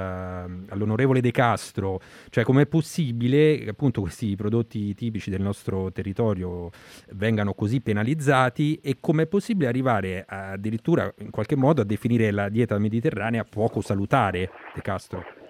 all'onorevole 0.70 1.20
De 1.20 1.32
Castro, 1.32 2.00
cioè 2.30 2.46
com'è 2.46 2.66
possibile 2.66 3.58
che 3.58 3.70
appunto 3.70 4.00
questi 4.00 4.36
prodotti 4.36 4.94
tipici 4.96 5.30
del 5.30 5.42
nostro 5.42 5.92
territorio 5.92 6.70
vengano 7.12 7.54
così 7.54 7.82
penalizzati 7.82 8.80
e 8.82 8.98
com'è 9.02 9.28
possibile 9.28 9.68
arrivare 9.68 10.24
addirittura 10.26 11.14
in 11.18 11.30
qualche 11.30 11.58
modo 11.58 11.82
a 11.82 11.86
definire 11.86 12.32
la 12.32 12.48
dieta 12.48 12.78
mediterranea 12.78 13.44
poco 13.44 13.82
salutare, 13.82 14.50
De 14.74 14.82
Castro? 14.82 15.41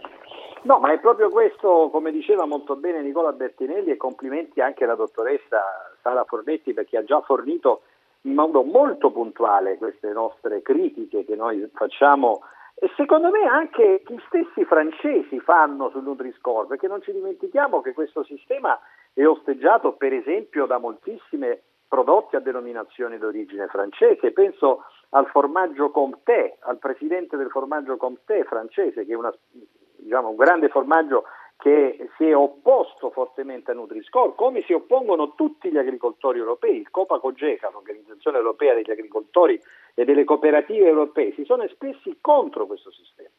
No, 0.64 0.80
ma 0.80 0.92
è 0.92 1.00
proprio 1.00 1.30
questo, 1.30 1.90
come 1.92 2.12
diceva 2.12 2.46
molto 2.46 2.76
bene 2.76 3.02
Nicola 3.02 3.32
Bertinelli 3.32 3.90
e 3.90 3.98
complimenti 3.98 4.62
anche 4.62 4.84
alla 4.84 4.96
dottoressa 4.96 5.60
Sara 6.02 6.24
Fornetti 6.24 6.74
perché 6.74 6.98
ha 6.98 7.04
già 7.04 7.20
fornito 7.22 7.82
in 8.22 8.36
modo 8.36 8.62
molto 8.62 9.12
puntuale 9.12 9.78
queste 9.78 10.12
nostre 10.12 10.62
critiche 10.62 11.26
che 11.26 11.36
noi 11.36 11.68
facciamo 11.74 12.42
e 12.76 12.92
secondo 12.96 13.30
me 13.30 13.46
anche 13.46 14.04
gli 14.06 14.18
stessi 14.28 14.66
francesi 14.66 15.40
fanno 15.40 15.90
sul 15.90 16.04
Nutri-Score 16.04 16.68
perché 16.68 16.88
non 16.88 17.02
ci 17.02 17.12
dimentichiamo 17.12 17.82
che 17.82 17.94
questo 17.94 18.24
sistema 18.24 18.80
è 19.14 19.26
osteggiato 19.26 19.94
per 19.94 20.14
esempio 20.14 20.66
da 20.68 20.78
moltissimi 20.78 21.60
prodotti 21.88 22.38
a 22.38 22.40
denominazione 22.40 23.18
d'origine 23.18 23.68
francese. 23.68 24.32
Penso 24.32 24.86
al 25.10 25.28
formaggio 25.28 25.92
Comté, 25.92 26.58
al 26.62 26.78
presidente 26.78 27.36
del 27.36 27.50
formaggio 27.50 27.98
Comté 27.98 28.44
francese 28.46 29.06
che 29.06 29.12
è 29.12 29.16
una 29.16 29.34
diciamo, 30.02 30.30
un 30.30 30.36
grande 30.36 30.70
formaggio 30.70 31.24
che 31.58 32.10
si 32.18 32.26
è 32.26 32.36
opposto 32.36 33.12
fortemente 33.12 33.70
a 33.70 33.76
Nutri-Score, 33.76 34.34
come 34.36 34.64
si 34.64 34.74
oppongono 34.74 35.36
tutti 35.36 35.70
gli 35.70 35.78
agricoltori 35.78 36.40
europei, 36.40 36.76
il 36.76 36.90
Copa 36.90 37.20
Cogeca, 37.20 37.70
l'Organizzazione 37.70 38.38
Europea 38.38 38.74
degli 38.74 38.90
Agricoltori 38.90 39.62
e 39.94 40.04
delle 40.04 40.24
cooperative 40.24 40.88
europee, 40.88 41.34
si 41.34 41.46
sono 41.46 41.62
espressi 41.62 42.18
contro 42.20 42.66
questo 42.66 42.92
sistema. 42.92 43.30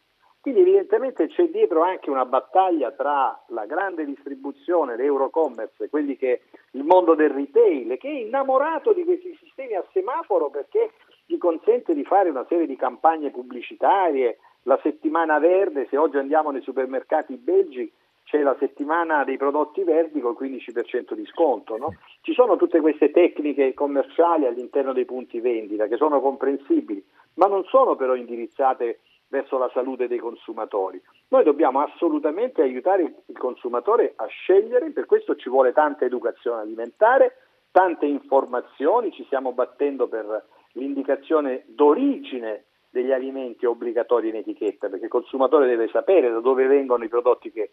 Quindi 0.41 0.61
evidentemente 0.61 1.29
c'è 1.29 1.49
dietro 1.49 1.83
anche 1.83 2.11
una 2.11 2.25
battaglia 2.25 2.91
tra 2.91 3.41
la 3.49 3.65
grande 3.65 4.05
distribuzione, 4.05 4.97
l'Eurocommerce, 4.97 5.89
quelli 5.89 6.17
che 6.17 6.43
il 6.73 6.83
mondo 6.83 7.15
del 7.15 7.31
retail, 7.31 7.97
che 7.97 8.09
è 8.09 8.21
innamorato 8.21 8.93
di 8.93 9.05
questi 9.05 9.37
sistemi 9.41 9.75
a 9.75 9.85
semaforo 9.93 10.51
perché 10.51 10.93
gli 11.27 11.39
consente 11.39 11.95
di 11.95 12.05
fare 12.05 12.29
una 12.29 12.45
serie 12.49 12.67
di 12.67 12.75
campagne 12.75 13.31
pubblicitarie, 13.31 14.39
la 14.65 14.79
settimana 14.83 15.39
verde, 15.39 15.87
se 15.91 15.97
oggi 15.97 16.17
andiamo 16.17 16.51
nei 16.51 16.63
supermercati 16.63 17.37
belgi 17.37 17.91
c'è 18.25 18.41
la 18.41 18.57
settimana 18.59 19.25
dei 19.25 19.37
prodotti 19.37 19.83
verdi 19.83 20.21
col 20.21 20.37
15% 20.39 21.13
di 21.15 21.27
sconto. 21.27 21.77
No? 21.77 21.95
Ci 22.21 22.33
sono 22.33 22.57
tutte 22.57 22.81
queste 22.81 23.11
tecniche 23.11 23.75
commerciali 23.75 24.47
all'interno 24.47 24.93
dei 24.93 25.05
punti 25.05 25.41
vendita 25.41 25.87
che 25.87 25.97
sono 25.97 26.21
comprensibili, 26.21 27.05
ma 27.35 27.47
non 27.47 27.65
sono 27.65 27.97
però 27.97 28.15
indirizzate 28.15 29.01
verso 29.29 29.59
la 29.59 29.71
salute 29.73 30.09
dei 30.09 30.19
consumatori. 30.19 31.03
Noi 31.29 31.43
dobbiamo 31.43 31.81
assolutamente 31.81 32.63
aiutare 32.63 33.03
il 33.27 33.39
consumatore 33.39 34.13
a 34.17 34.27
scegliere, 34.27 34.91
per 34.91 35.07
questo 35.07 35.37
ci 35.37 35.49
vuole 35.49 35.73
tanta 35.73 36.05
educazione 36.05 36.61
alimentare, 36.61 37.37
tante 37.71 38.05
informazioni, 38.05 39.11
ci 39.13 39.25
stiamo 39.25 39.53
battendo 39.53 40.07
per 40.07 40.45
l'indicazione 40.73 41.65
d'origine 41.67 42.65
degli 42.93 43.11
alimenti 43.11 43.65
obbligatori 43.65 44.29
in 44.29 44.37
etichetta, 44.37 44.91
perché 44.91 45.07
il 45.07 45.11
consumatore 45.11 45.67
deve 45.67 45.89
sapere 45.89 46.31
da 46.31 46.41
dove 46.41 46.67
vengono 46.67 47.05
i 47.05 47.09
prodotti 47.09 47.51
che, 47.51 47.71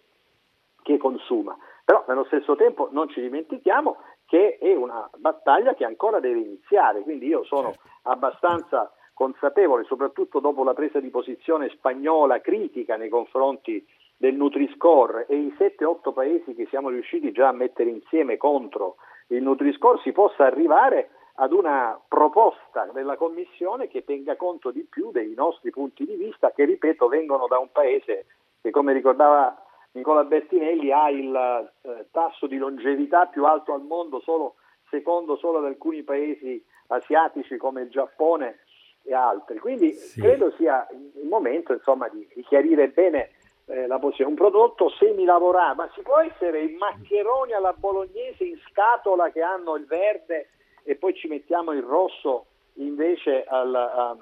che 0.82 0.98
consuma. 0.98 1.58
Però 1.84 2.06
nello 2.08 2.24
stesso 2.26 2.56
tempo 2.56 2.88
non 2.92 3.10
ci 3.10 3.20
dimentichiamo 3.20 3.98
che 4.26 4.58
è 4.58 4.74
una 4.74 5.10
battaglia 5.18 5.74
che 5.74 5.84
ancora 5.84 6.22
deve 6.22 6.40
iniziare, 6.40 7.02
quindi 7.02 7.28
io 7.28 7.44
sono 7.44 7.72
certo. 7.74 7.88
abbastanza 8.04 8.94
consapevole, 9.14 9.84
soprattutto 9.84 10.40
dopo 10.40 10.64
la 10.64 10.74
presa 10.74 11.02
di 11.02 11.10
posizione 11.10 11.68
spagnola 11.70 12.40
critica 12.40 12.96
nei 12.96 13.10
confronti 13.10 13.86
del 14.16 14.36
Nutri-Score 14.36 15.26
e 15.28 15.36
i 15.36 15.54
7-8 15.58 16.14
paesi 16.14 16.56
che 16.56 16.68
siamo 16.70 16.88
riusciti 16.88 17.34
già 17.34 17.50
a 17.50 17.54
mettere 17.54 17.90
insieme 17.90 18.38
contro 18.38 18.96
il 19.28 19.42
Nutri-Score, 19.42 20.00
si 20.02 20.14
possa 20.14 20.46
arrivare 20.46 21.10
ad 21.42 21.54
una 21.54 22.00
proposta 22.08 22.90
della 22.94 23.16
Commissione 23.16 23.88
che 23.88 24.04
tenga 24.04 24.36
conto 24.36 24.72
di 24.72 24.84
più 24.84 25.12
dei 25.12 25.34
nostri 25.36 25.72
punti 25.72 26.06
di 26.06 26.16
vista 26.16 26.52
che, 26.52 26.66
ripeto, 26.66 27.08
vengono 27.08 27.48
da 27.48 27.58
un 27.58 27.72
paese 27.72 28.26
che, 28.62 28.72
come 28.72 28.92
ricordava 28.92 29.56
Nicola 29.92 30.26
Bertinelli, 30.26 30.92
ha 30.92 31.10
il 31.10 31.72
eh, 31.82 32.08
tasso 32.12 32.46
di 32.46 32.58
longevità 32.58 33.26
più 33.28 33.46
alto 33.46 33.74
al 33.74 33.84
mondo, 33.84 34.20
solo, 34.20 34.56
secondo 34.90 35.38
solo 35.38 35.60
ad 35.60 35.66
alcuni 35.66 36.04
paesi 36.04 36.62
asiatici 36.88 37.56
come 37.56 37.84
il 37.84 37.90
Giappone 37.90 38.60
e 39.04 39.14
altri. 39.14 39.60
Quindi 39.60 39.94
sì. 39.94 40.20
credo 40.20 40.52
sia 40.58 40.86
il 40.92 41.28
momento 41.28 41.72
insomma, 41.72 42.10
di, 42.10 42.28
di 42.36 42.44
chiarire 42.44 42.90
bene 42.90 43.32
eh, 43.68 43.88
la 43.88 43.98
posizione. 43.98 44.32
Un 44.32 44.36
prodotto 44.36 44.90
semilavorato, 44.90 45.76
ma 45.76 45.90
si 45.96 46.02
può 46.02 46.20
essere 46.20 46.64
i 46.64 46.76
maccheroni 46.76 47.54
alla 47.54 47.72
bolognese 47.72 48.44
in 48.44 48.60
scatola 48.70 49.30
che 49.32 49.42
hanno 49.42 49.78
il 49.78 49.86
verde 49.86 50.50
e 50.90 50.96
poi 50.96 51.14
ci 51.14 51.28
mettiamo 51.28 51.72
il 51.72 51.84
rosso 51.84 52.48
invece 52.78 53.44
al, 53.44 53.76
al, 53.76 54.18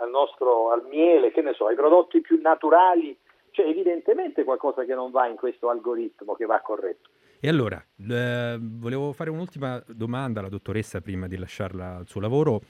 al, 0.00 0.08
nostro 0.10 0.72
al 0.72 0.86
miele, 0.88 1.30
che 1.30 1.42
ne 1.42 1.52
so, 1.52 1.66
ai 1.66 1.74
prodotti 1.74 2.22
più 2.22 2.40
naturali, 2.40 3.14
c'è 3.50 3.66
evidentemente 3.66 4.42
qualcosa 4.42 4.86
che 4.86 4.94
non 4.94 5.10
va 5.10 5.26
in 5.26 5.36
questo 5.36 5.68
algoritmo 5.68 6.34
che 6.34 6.46
va 6.46 6.60
corretto. 6.60 7.10
E 7.38 7.50
allora, 7.50 7.84
eh, 8.08 8.56
volevo 8.58 9.12
fare 9.12 9.28
un'ultima 9.28 9.82
domanda 9.88 10.40
alla 10.40 10.48
dottoressa 10.48 11.02
prima 11.02 11.26
di 11.26 11.36
lasciarla 11.36 11.96
al 11.96 12.06
suo 12.06 12.22
lavoro. 12.22 12.62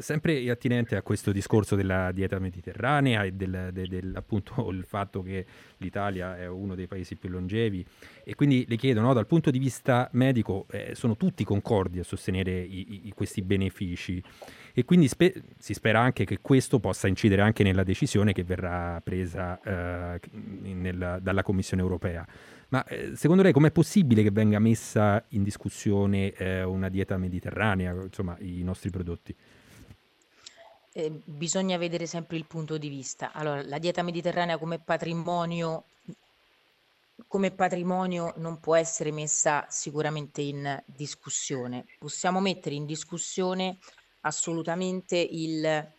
Sempre 0.00 0.48
attinente 0.50 0.96
a 0.96 1.02
questo 1.02 1.32
discorso 1.32 1.76
della 1.76 2.12
dieta 2.12 2.38
mediterranea 2.38 3.24
e 3.24 3.32
del, 3.32 3.70
del, 3.72 3.88
del, 3.88 4.12
appunto 4.14 4.72
fatto 4.86 5.22
che 5.22 5.44
l'Italia 5.78 6.36
è 6.36 6.46
uno 6.46 6.74
dei 6.74 6.86
paesi 6.86 7.16
più 7.16 7.28
longevi 7.28 7.84
e 8.24 8.34
quindi 8.34 8.64
le 8.68 8.76
chiedo, 8.76 9.00
no, 9.00 9.12
dal 9.12 9.26
punto 9.26 9.50
di 9.50 9.58
vista 9.58 10.08
medico 10.12 10.66
eh, 10.70 10.94
sono 10.94 11.16
tutti 11.16 11.44
concordi 11.44 11.98
a 11.98 12.04
sostenere 12.04 12.60
i, 12.60 13.06
i, 13.06 13.12
questi 13.14 13.42
benefici 13.42 14.22
e 14.72 14.84
quindi 14.84 15.08
spe- 15.08 15.42
si 15.58 15.74
spera 15.74 16.00
anche 16.00 16.24
che 16.24 16.38
questo 16.40 16.78
possa 16.78 17.08
incidere 17.08 17.42
anche 17.42 17.62
nella 17.62 17.82
decisione 17.82 18.32
che 18.32 18.44
verrà 18.44 19.00
presa 19.02 19.60
eh, 19.62 20.20
nel, 20.32 21.18
dalla 21.22 21.42
Commissione 21.42 21.82
europea. 21.82 22.26
Ma 22.68 22.84
eh, 22.84 23.12
secondo 23.14 23.42
lei 23.42 23.52
com'è 23.52 23.70
possibile 23.70 24.22
che 24.22 24.30
venga 24.30 24.58
messa 24.58 25.24
in 25.30 25.42
discussione 25.42 26.32
eh, 26.32 26.64
una 26.64 26.88
dieta 26.88 27.16
mediterranea, 27.16 27.92
insomma, 27.92 28.36
i 28.40 28.62
nostri 28.62 28.90
prodotti? 28.90 29.34
Eh, 30.98 31.10
bisogna 31.26 31.76
vedere 31.76 32.06
sempre 32.06 32.38
il 32.38 32.46
punto 32.46 32.78
di 32.78 32.88
vista. 32.88 33.30
Allora, 33.32 33.62
la 33.62 33.76
dieta 33.76 34.02
mediterranea 34.02 34.56
come 34.56 34.78
patrimonio, 34.78 35.84
come 37.28 37.50
patrimonio 37.50 38.32
non 38.38 38.60
può 38.60 38.76
essere 38.76 39.12
messa 39.12 39.66
sicuramente 39.68 40.40
in 40.40 40.82
discussione. 40.86 41.84
Possiamo 41.98 42.40
mettere 42.40 42.76
in 42.76 42.86
discussione 42.86 43.76
assolutamente 44.22 45.18
il, 45.18 45.92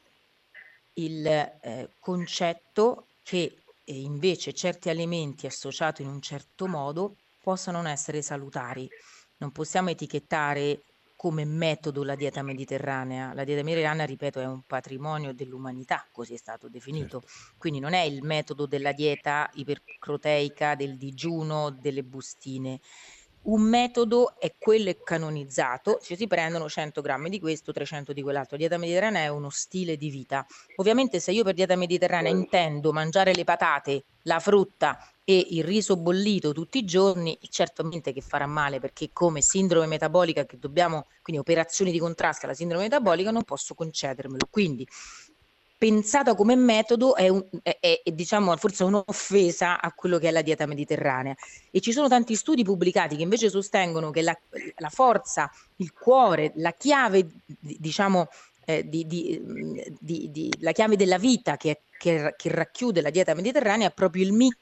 il 0.93 1.27
eh, 1.27 1.89
concetto 1.99 3.05
che 3.21 3.55
e 3.83 3.99
invece 3.99 4.51
certi 4.51 4.89
alimenti 4.89 5.45
associati 5.45 6.01
in 6.01 6.07
un 6.09 6.21
certo 6.21 6.67
modo 6.67 7.17
possano 7.43 7.83
non 7.83 7.91
essere 7.91 8.23
salutari. 8.23 8.89
Non 9.37 9.51
possiamo 9.51 9.91
etichettare 9.91 10.81
come 11.17 11.43
metodo 11.43 12.03
la 12.03 12.15
dieta 12.15 12.43
mediterranea. 12.43 13.33
La 13.33 13.43
dieta 13.43 13.63
mediterranea, 13.63 14.05
ripeto, 14.05 14.39
è 14.39 14.45
un 14.45 14.61
patrimonio 14.61 15.33
dell'umanità, 15.33 16.07
così 16.11 16.35
è 16.35 16.37
stato 16.37 16.69
definito. 16.69 17.19
Certo. 17.19 17.55
Quindi 17.57 17.79
non 17.79 17.93
è 17.93 18.01
il 18.01 18.23
metodo 18.23 18.67
della 18.67 18.93
dieta 18.93 19.49
iperproteica, 19.55 20.75
del 20.75 20.95
digiuno, 20.95 21.71
delle 21.71 22.03
bustine 22.03 22.79
un 23.47 23.61
metodo 23.61 24.37
è 24.39 24.55
quello 24.57 24.93
canonizzato, 25.03 25.99
cioè 26.01 26.17
si 26.17 26.27
prendono 26.27 26.67
100 26.67 27.01
grammi 27.01 27.29
di 27.29 27.39
questo, 27.39 27.71
300 27.71 28.11
di 28.11 28.21
quell'altro. 28.21 28.57
Dieta 28.57 28.77
mediterranea 28.77 29.23
è 29.23 29.27
uno 29.29 29.49
stile 29.49 29.95
di 29.95 30.09
vita. 30.09 30.45
Ovviamente 30.75 31.21
se 31.21 31.31
io 31.31 31.45
per 31.45 31.53
dieta 31.53 31.77
mediterranea 31.77 32.29
intendo 32.29 32.91
mangiare 32.91 33.33
le 33.33 33.45
patate, 33.45 34.03
la 34.23 34.39
frutta 34.39 34.99
e 35.29 35.45
il 35.49 35.65
riso 35.65 35.97
bollito 35.97 36.53
tutti 36.53 36.77
i 36.77 36.85
giorni, 36.85 37.37
certamente 37.49 38.13
che 38.13 38.21
farà 38.21 38.45
male 38.45 38.79
perché 38.79 39.09
come 39.11 39.41
sindrome 39.41 39.85
metabolica 39.85 40.45
che 40.45 40.57
dobbiamo, 40.57 41.07
quindi 41.21 41.41
operazioni 41.41 41.91
di 41.91 41.99
contrasto 41.99 42.45
alla 42.45 42.55
sindrome 42.55 42.83
metabolica, 42.83 43.29
non 43.29 43.43
posso 43.43 43.73
concedermelo. 43.73 44.47
Quindi 44.49 44.87
pensata 45.77 46.33
come 46.33 46.55
metodo 46.55 47.17
è, 47.17 47.27
un, 47.27 47.45
è, 47.61 47.77
è, 47.77 48.01
diciamo 48.09 48.55
forse 48.55 48.85
un'offesa 48.85 49.81
a 49.81 49.91
quello 49.91 50.17
che 50.17 50.29
è 50.29 50.31
la 50.31 50.41
dieta 50.41 50.65
mediterranea 50.65 51.35
e 51.71 51.81
ci 51.81 51.91
sono 51.91 52.07
tanti 52.07 52.33
studi 52.33 52.63
pubblicati 52.63 53.17
che 53.17 53.23
invece 53.23 53.49
sostengono 53.49 54.11
che 54.11 54.21
la, 54.21 54.39
la 54.77 54.89
forza, 54.89 55.51
il 55.75 55.91
cuore, 55.91 56.53
la 56.55 56.71
chiave 56.71 57.27
diciamo 57.45 58.29
eh, 58.63 58.87
di, 58.87 59.05
di, 59.05 59.41
di, 59.99 60.31
di, 60.31 60.53
la 60.61 60.71
chiave 60.71 60.95
della 60.95 61.17
vita 61.17 61.57
che, 61.57 61.81
che, 61.97 62.33
che 62.37 62.49
racchiude 62.49 63.01
la 63.01 63.09
dieta 63.09 63.33
mediterranea 63.33 63.89
è 63.89 63.93
proprio 63.93 64.23
il 64.23 64.31
mix 64.31 64.55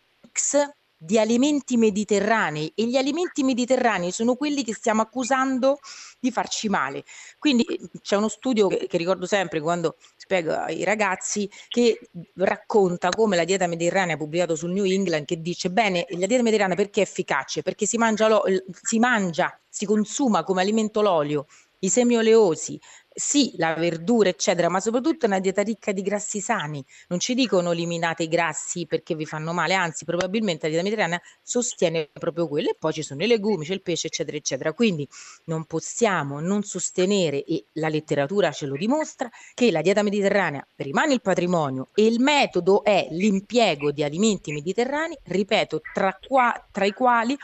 di 0.97 1.19
alimenti 1.19 1.77
mediterranei 1.77 2.71
e 2.73 2.87
gli 2.87 2.95
alimenti 2.95 3.43
mediterranei 3.43 4.11
sono 4.11 4.35
quelli 4.35 4.63
che 4.63 4.73
stiamo 4.73 5.01
accusando 5.01 5.79
di 6.19 6.31
farci 6.31 6.69
male. 6.69 7.03
Quindi 7.37 7.65
c'è 8.01 8.15
uno 8.15 8.29
studio 8.29 8.67
che, 8.67 8.87
che 8.87 8.97
ricordo 8.97 9.25
sempre 9.25 9.59
quando 9.59 9.97
spiego 10.15 10.53
ai 10.53 10.83
ragazzi 10.83 11.49
che 11.67 11.99
racconta 12.35 13.09
come 13.09 13.35
la 13.35 13.43
dieta 13.43 13.67
mediterranea 13.67 14.17
pubblicato 14.17 14.55
sul 14.55 14.71
New 14.71 14.85
England 14.85 15.25
che 15.25 15.41
dice 15.41 15.69
bene 15.69 16.05
la 16.09 16.25
dieta 16.25 16.41
mediterranea 16.41 16.75
perché 16.75 17.01
è 17.01 17.03
efficace? 17.03 17.61
Perché 17.61 17.85
si 17.85 17.97
mangia, 17.97 18.27
lo, 18.27 18.43
si, 18.81 18.97
mangia 18.97 19.57
si 19.69 19.85
consuma 19.85 20.43
come 20.43 20.61
alimento 20.61 21.01
l'olio, 21.01 21.45
i 21.79 21.89
semi 21.89 22.15
oleosi, 22.15 22.79
sì, 23.17 23.53
la 23.55 23.73
verdura, 23.75 24.27
eccetera, 24.27 24.67
ma 24.67 24.81
soprattutto 24.81 25.25
una 25.25 25.39
dieta 25.39 25.61
ricca 25.61 25.93
di 25.93 26.01
grassi 26.01 26.41
sani. 26.41 26.83
Non 27.07 27.19
ci 27.19 27.33
dicono 27.33 27.71
eliminate 27.71 28.23
i 28.23 28.27
grassi 28.27 28.85
perché 28.85 29.15
vi 29.15 29.25
fanno 29.25 29.53
male, 29.53 29.73
anzi, 29.73 30.03
probabilmente 30.03 30.63
la 30.63 30.67
dieta 30.67 30.83
mediterranea 30.83 31.21
sostiene 31.41 32.09
proprio 32.11 32.49
quello. 32.49 32.71
E 32.71 32.75
poi 32.77 32.91
ci 32.91 33.03
sono 33.03 33.23
i 33.23 33.27
legumi, 33.27 33.63
c'è 33.65 33.73
il 33.73 33.81
pesce, 33.81 34.07
eccetera, 34.07 34.35
eccetera. 34.35 34.73
Quindi 34.73 35.07
non 35.45 35.63
possiamo 35.63 36.41
non 36.41 36.63
sostenere, 36.63 37.45
e 37.45 37.67
la 37.73 37.87
letteratura 37.87 38.51
ce 38.51 38.65
lo 38.65 38.75
dimostra, 38.75 39.29
che 39.53 39.71
la 39.71 39.81
dieta 39.81 40.03
mediterranea 40.03 40.67
rimane 40.75 41.13
il 41.13 41.21
patrimonio 41.21 41.87
e 41.95 42.05
il 42.07 42.19
metodo 42.19 42.83
è 42.83 43.07
l'impiego 43.11 43.91
di 43.91 44.03
alimenti 44.03 44.51
mediterranei, 44.51 45.17
ripeto, 45.23 45.79
tra, 45.93 46.19
qua, 46.27 46.67
tra 46.69 46.83
i 46.83 46.91
quali 46.91 47.37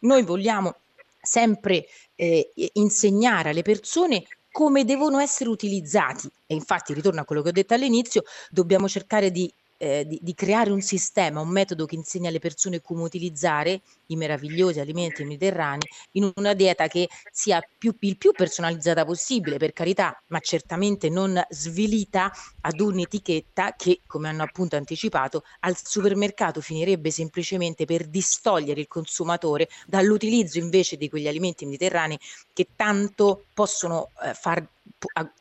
noi 0.00 0.22
vogliamo 0.22 0.76
sempre 1.20 1.86
eh, 2.14 2.52
insegnare 2.74 3.50
alle 3.50 3.62
persone 3.62 4.24
come 4.56 4.86
devono 4.86 5.18
essere 5.18 5.50
utilizzati. 5.50 6.30
E 6.46 6.54
infatti, 6.54 6.94
ritorno 6.94 7.20
a 7.20 7.24
quello 7.26 7.42
che 7.42 7.50
ho 7.50 7.52
detto 7.52 7.74
all'inizio, 7.74 8.22
dobbiamo 8.48 8.88
cercare 8.88 9.30
di 9.30 9.52
eh, 9.78 10.04
di, 10.06 10.18
di, 10.22 10.34
creare 10.34 10.70
un 10.70 10.80
sistema, 10.80 11.40
un 11.40 11.48
metodo 11.48 11.86
che 11.86 11.94
insegna 11.94 12.28
alle 12.28 12.38
persone 12.38 12.80
come 12.80 13.02
utilizzare 13.02 13.82
i 14.06 14.16
meravigliosi 14.16 14.80
alimenti 14.80 15.24
mediterranei 15.24 15.88
in 16.12 16.30
una 16.36 16.54
dieta 16.54 16.86
che 16.86 17.08
sia 17.30 17.60
più, 17.76 17.94
il 18.00 18.16
più 18.16 18.32
personalizzata 18.32 19.04
possibile, 19.04 19.58
per 19.58 19.72
carità, 19.72 20.20
ma 20.28 20.38
certamente 20.40 21.08
non 21.08 21.42
svilita 21.50 22.30
ad 22.60 22.80
un'etichetta 22.80 23.74
che, 23.76 24.00
come 24.06 24.28
hanno 24.28 24.42
appunto 24.42 24.76
anticipato, 24.76 25.44
al 25.60 25.76
supermercato 25.76 26.60
finirebbe 26.60 27.10
semplicemente 27.10 27.84
per 27.84 28.06
distogliere 28.06 28.80
il 28.80 28.88
consumatore 28.88 29.68
dall'utilizzo 29.86 30.58
invece 30.58 30.96
di 30.96 31.08
quegli 31.08 31.28
alimenti 31.28 31.64
mediterranei 31.64 32.18
che 32.52 32.68
tanto 32.74 33.44
possono 33.52 34.10
eh, 34.22 34.34
far, 34.34 34.66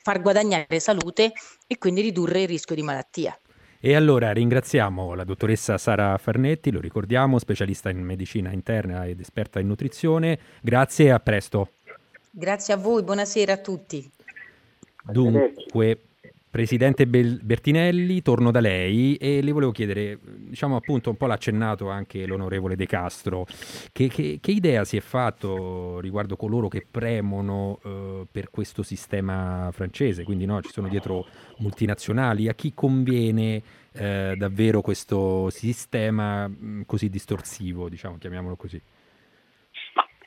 far 0.02 0.22
guadagnare 0.22 0.80
salute 0.80 1.32
e 1.68 1.78
quindi 1.78 2.02
ridurre 2.02 2.42
il 2.42 2.48
rischio 2.48 2.76
di 2.76 2.82
malattia. 2.82 3.38
E 3.86 3.94
allora 3.94 4.32
ringraziamo 4.32 5.14
la 5.14 5.24
dottoressa 5.24 5.78
Sara 5.78 6.18
Farnetti, 6.18 6.72
lo 6.72 6.80
ricordiamo, 6.80 7.38
specialista 7.38 7.92
in 7.92 8.02
medicina 8.02 8.52
interna 8.52 9.06
ed 9.06 9.20
esperta 9.20 9.60
in 9.60 9.68
nutrizione. 9.68 10.40
Grazie 10.60 11.06
e 11.06 11.10
a 11.12 11.20
presto. 11.20 11.74
Grazie 12.32 12.74
a 12.74 12.78
voi, 12.78 13.04
buonasera 13.04 13.54
a 13.54 13.58
tutti. 13.58 14.12
Dunque, 15.04 16.00
Presidente 16.56 17.06
Bertinelli, 17.06 18.22
torno 18.22 18.50
da 18.50 18.62
lei 18.62 19.18
e 19.18 19.42
le 19.42 19.52
volevo 19.52 19.72
chiedere, 19.72 20.18
diciamo 20.22 20.78
appunto 20.78 21.10
un 21.10 21.18
po' 21.18 21.26
l'ha 21.26 21.34
accennato 21.34 21.90
anche 21.90 22.26
l'onorevole 22.26 22.78
De 22.78 22.86
Castro, 22.86 23.46
che, 23.92 24.08
che, 24.08 24.40
che 24.42 24.52
idea 24.52 24.86
si 24.86 24.96
è 24.96 25.02
fatto 25.02 26.00
riguardo 26.00 26.38
coloro 26.38 26.70
che 26.70 26.88
premono 26.90 27.82
eh, 27.84 28.26
per 28.32 28.52
questo 28.52 28.84
sistema 28.84 29.70
francese, 29.74 30.24
quindi 30.24 30.46
no, 30.46 30.62
ci 30.62 30.72
sono 30.72 30.88
dietro 30.88 31.26
multinazionali, 31.58 32.48
a 32.48 32.54
chi 32.54 32.74
conviene 32.74 33.62
eh, 33.92 34.36
davvero 34.38 34.80
questo 34.80 35.50
sistema 35.50 36.48
mm, 36.48 36.84
così 36.86 37.10
distorsivo, 37.10 37.90
diciamo, 37.90 38.18
chiamiamolo 38.18 38.56
così? 38.56 38.82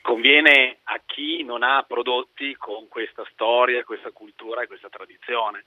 Conviene 0.03 0.77
a 0.83 1.01
chi 1.07 1.43
non 1.43 1.63
ha 1.63 1.83
prodotti 1.87 2.55
con 2.55 2.87
questa 2.87 3.23
storia, 3.31 3.83
questa 3.83 4.11
cultura 4.11 4.61
e 4.61 4.67
questa 4.67 4.89
tradizione 4.89 5.63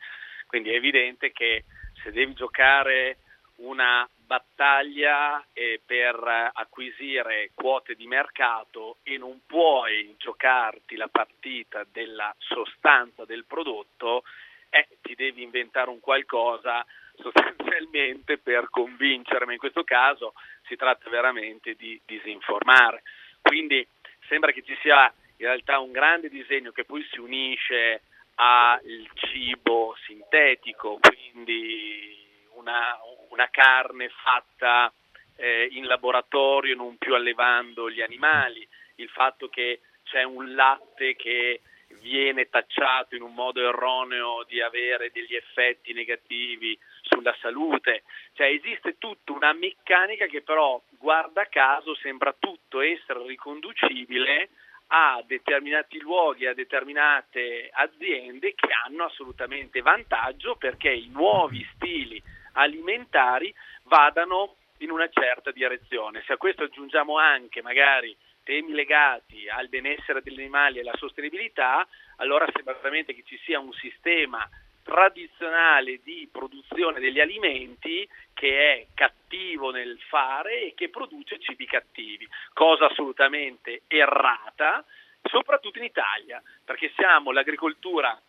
quindi 0.52 0.68
è 0.68 0.74
evidente 0.74 1.32
che 1.32 1.64
se 2.02 2.12
devi 2.12 2.34
giocare 2.34 3.16
una 3.62 4.06
battaglia 4.26 5.42
eh, 5.54 5.80
per 5.82 6.50
acquisire 6.52 7.52
quote 7.54 7.94
di 7.94 8.06
mercato 8.06 8.98
e 9.02 9.16
non 9.16 9.40
puoi 9.46 10.14
giocarti 10.18 10.96
la 10.96 11.08
partita 11.08 11.86
della 11.90 12.34
sostanza 12.36 13.24
del 13.24 13.46
prodotto, 13.46 14.24
eh, 14.68 14.88
ti 15.00 15.14
devi 15.14 15.42
inventare 15.42 15.88
un 15.88 16.00
qualcosa 16.00 16.84
sostanzialmente 17.16 18.36
per 18.36 18.68
convincere, 18.68 19.46
ma 19.46 19.52
in 19.52 19.58
questo 19.58 19.84
caso 19.84 20.34
si 20.66 20.76
tratta 20.76 21.08
veramente 21.08 21.76
di 21.76 21.98
disinformare. 22.04 23.04
Quindi 23.40 23.86
sembra 24.28 24.52
che 24.52 24.62
ci 24.62 24.76
sia 24.82 25.10
in 25.38 25.46
realtà 25.46 25.78
un 25.78 25.92
grande 25.92 26.28
disegno 26.28 26.72
che 26.72 26.84
poi 26.84 27.02
si 27.10 27.20
unisce 27.20 28.02
al 28.34 29.08
cibo 29.14 29.94
sintetico, 30.04 30.98
quindi 31.00 32.18
una, 32.54 32.98
una 33.30 33.48
carne 33.50 34.08
fatta 34.08 34.92
eh, 35.36 35.68
in 35.72 35.86
laboratorio, 35.86 36.74
non 36.76 36.96
più 36.96 37.14
allevando 37.14 37.90
gli 37.90 38.00
animali, 38.00 38.66
il 38.96 39.08
fatto 39.08 39.48
che 39.48 39.80
c'è 40.04 40.22
un 40.22 40.54
latte 40.54 41.16
che 41.16 41.60
viene 42.00 42.48
tacciato 42.48 43.14
in 43.14 43.22
un 43.22 43.34
modo 43.34 43.60
erroneo 43.60 44.44
di 44.44 44.60
avere 44.60 45.10
degli 45.12 45.34
effetti 45.34 45.92
negativi 45.92 46.78
sulla 47.02 47.36
salute, 47.40 48.04
cioè 48.34 48.48
esiste 48.48 48.96
tutta 48.98 49.32
una 49.32 49.52
meccanica 49.52 50.26
che 50.26 50.42
però 50.42 50.80
guarda 50.98 51.46
caso 51.46 51.94
sembra 51.96 52.34
tutto 52.38 52.80
essere 52.80 53.26
riconducibile 53.26 54.48
a 54.94 55.22
determinati 55.26 55.98
luoghi, 56.00 56.46
a 56.46 56.55
determinate 56.55 57.70
aziende 57.72 58.55
che 58.55 58.68
hanno 58.85 59.05
assolutamente 59.05 59.81
vantaggio 59.81 60.57
perché 60.57 60.90
i 60.90 61.09
nuovi 61.09 61.66
stili 61.74 62.22
alimentari 62.52 63.55
vadano 63.85 64.57
in 64.78 64.90
una 64.90 65.09
certa 65.09 65.50
direzione. 65.50 66.22
Se 66.26 66.35
a 66.35 66.37
questo 66.37 66.64
aggiungiamo 66.64 67.16
anche 67.16 67.62
magari 67.62 68.14
temi 68.44 68.72
legati 68.72 69.48
al 69.48 69.68
benessere 69.68 70.20
degli 70.20 70.40
animali 70.40 70.76
e 70.76 70.81
alla 70.81 70.96
sostenibilità, 70.96 71.87
allora 72.16 72.46
sembra 72.52 72.74
veramente 72.74 73.14
che 73.14 73.22
ci 73.24 73.38
sia 73.44 73.59
un 73.59 73.72
sistema 73.72 74.46
tradizionale 74.82 76.00
di 76.02 76.28
produzione 76.30 77.00
degli 77.00 77.20
alimenti 77.20 78.08
che 78.34 78.72
è 78.72 78.86
cattivo 78.94 79.70
nel 79.70 79.98
fare 80.08 80.62
e 80.62 80.74
che 80.74 80.88
produce 80.88 81.38
cibi 81.38 81.66
cattivi, 81.66 82.28
cosa 82.52 82.86
assolutamente 82.86 83.82
errata, 83.86 84.84
soprattutto 85.22 85.78
in 85.78 85.84
Italia, 85.84 86.42
perché 86.64 86.92
siamo 86.96 87.30
l'agricoltura 87.30 88.20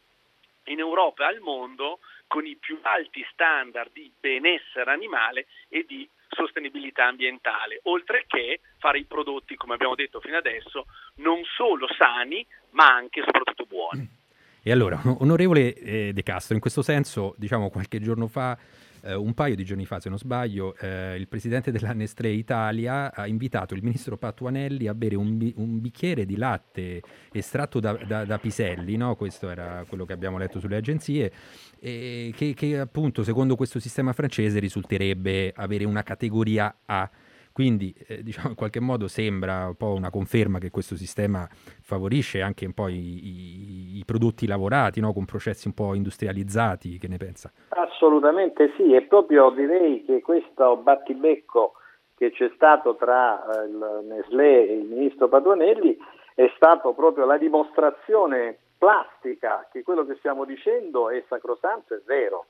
in 0.65 0.79
Europa 0.79 1.23
e 1.23 1.27
al 1.27 1.39
mondo 1.39 1.99
con 2.27 2.45
i 2.45 2.55
più 2.55 2.79
alti 2.83 3.25
standard 3.31 3.91
di 3.91 4.11
benessere 4.19 4.91
animale 4.91 5.47
e 5.69 5.85
di 5.87 6.07
sostenibilità 6.29 7.05
ambientale, 7.05 7.79
oltre 7.83 8.25
che 8.27 8.59
fare 8.79 8.99
i 8.99 9.05
prodotti, 9.05 9.55
come 9.55 9.75
abbiamo 9.75 9.95
detto 9.95 10.19
fino 10.19 10.37
adesso, 10.37 10.85
non 11.15 11.43
solo 11.43 11.87
sani, 11.95 12.45
ma 12.71 12.87
anche 12.87 13.19
e 13.19 13.23
soprattutto 13.23 13.65
buoni. 13.65 14.21
E 14.65 14.71
allora, 14.71 14.99
onorevole 15.19 15.73
eh, 15.75 16.11
De 16.13 16.23
Castro, 16.23 16.55
in 16.55 16.61
questo 16.61 16.81
senso, 16.81 17.35
diciamo 17.37 17.69
qualche 17.69 17.99
giorno 17.99 18.27
fa, 18.27 18.57
eh, 19.01 19.13
un 19.13 19.33
paio 19.33 19.55
di 19.55 19.65
giorni 19.65 19.85
fa 19.85 19.99
se 19.99 20.07
non 20.07 20.17
sbaglio, 20.17 20.73
eh, 20.77 21.17
il 21.17 21.27
presidente 21.27 21.69
della 21.69 21.91
Nestlé 21.91 22.29
Italia 22.29 23.13
ha 23.13 23.27
invitato 23.27 23.73
il 23.73 23.83
ministro 23.83 24.15
Patuanelli 24.15 24.87
a 24.87 24.93
bere 24.93 25.15
un, 25.17 25.37
bi- 25.37 25.53
un 25.57 25.81
bicchiere 25.81 26.25
di 26.25 26.37
latte 26.37 27.01
estratto 27.33 27.81
da, 27.81 27.91
da, 28.07 28.23
da 28.23 28.37
piselli, 28.37 28.95
no? 28.95 29.17
questo 29.17 29.49
era 29.49 29.83
quello 29.85 30.05
che 30.05 30.13
abbiamo 30.13 30.37
letto 30.37 30.61
sulle 30.61 30.77
agenzie, 30.77 31.31
che, 31.77 32.53
che 32.55 32.79
appunto 32.79 33.23
secondo 33.23 33.57
questo 33.57 33.81
sistema 33.81 34.13
francese 34.13 34.59
risulterebbe 34.59 35.51
avere 35.53 35.83
una 35.83 36.03
categoria 36.03 36.73
A 36.85 37.09
quindi 37.53 37.93
eh, 38.07 38.23
diciamo 38.23 38.49
in 38.49 38.55
qualche 38.55 38.81
modo 38.81 39.07
sembra 39.07 39.67
un 39.67 39.75
po' 39.75 39.93
una 39.93 40.09
conferma 40.09 40.57
che 40.57 40.71
questo 40.71 40.95
sistema 40.95 41.47
favorisce 41.49 42.41
anche 42.41 42.65
un 42.65 42.73
po' 42.73 42.87
i, 42.87 42.95
i, 42.95 43.97
i 43.99 44.03
prodotti 44.05 44.47
lavorati 44.47 44.99
no? 44.99 45.13
con 45.13 45.25
processi 45.25 45.67
un 45.67 45.73
po' 45.73 45.93
industrializzati, 45.93 46.97
che 46.97 47.07
ne 47.07 47.17
pensa? 47.17 47.51
Assolutamente 47.69 48.73
sì, 48.75 48.93
e 48.93 49.03
proprio 49.03 49.51
direi 49.51 50.03
che 50.03 50.21
questo 50.21 50.77
battibecco 50.77 51.73
che 52.15 52.31
c'è 52.31 52.51
stato 52.55 52.95
tra 52.95 53.63
eh, 53.63 53.67
il 53.67 54.05
Nestlé 54.07 54.67
e 54.67 54.73
il 54.73 54.85
ministro 54.85 55.27
Padronelli 55.27 55.97
è 56.33 56.51
stato 56.55 56.93
proprio 56.93 57.25
la 57.25 57.37
dimostrazione 57.37 58.57
plastica 58.77 59.67
che 59.71 59.83
quello 59.83 60.05
che 60.05 60.15
stiamo 60.15 60.43
dicendo 60.43 61.09
è 61.09 61.23
sacrosanto, 61.27 61.93
è 61.93 62.01
vero. 62.05 62.47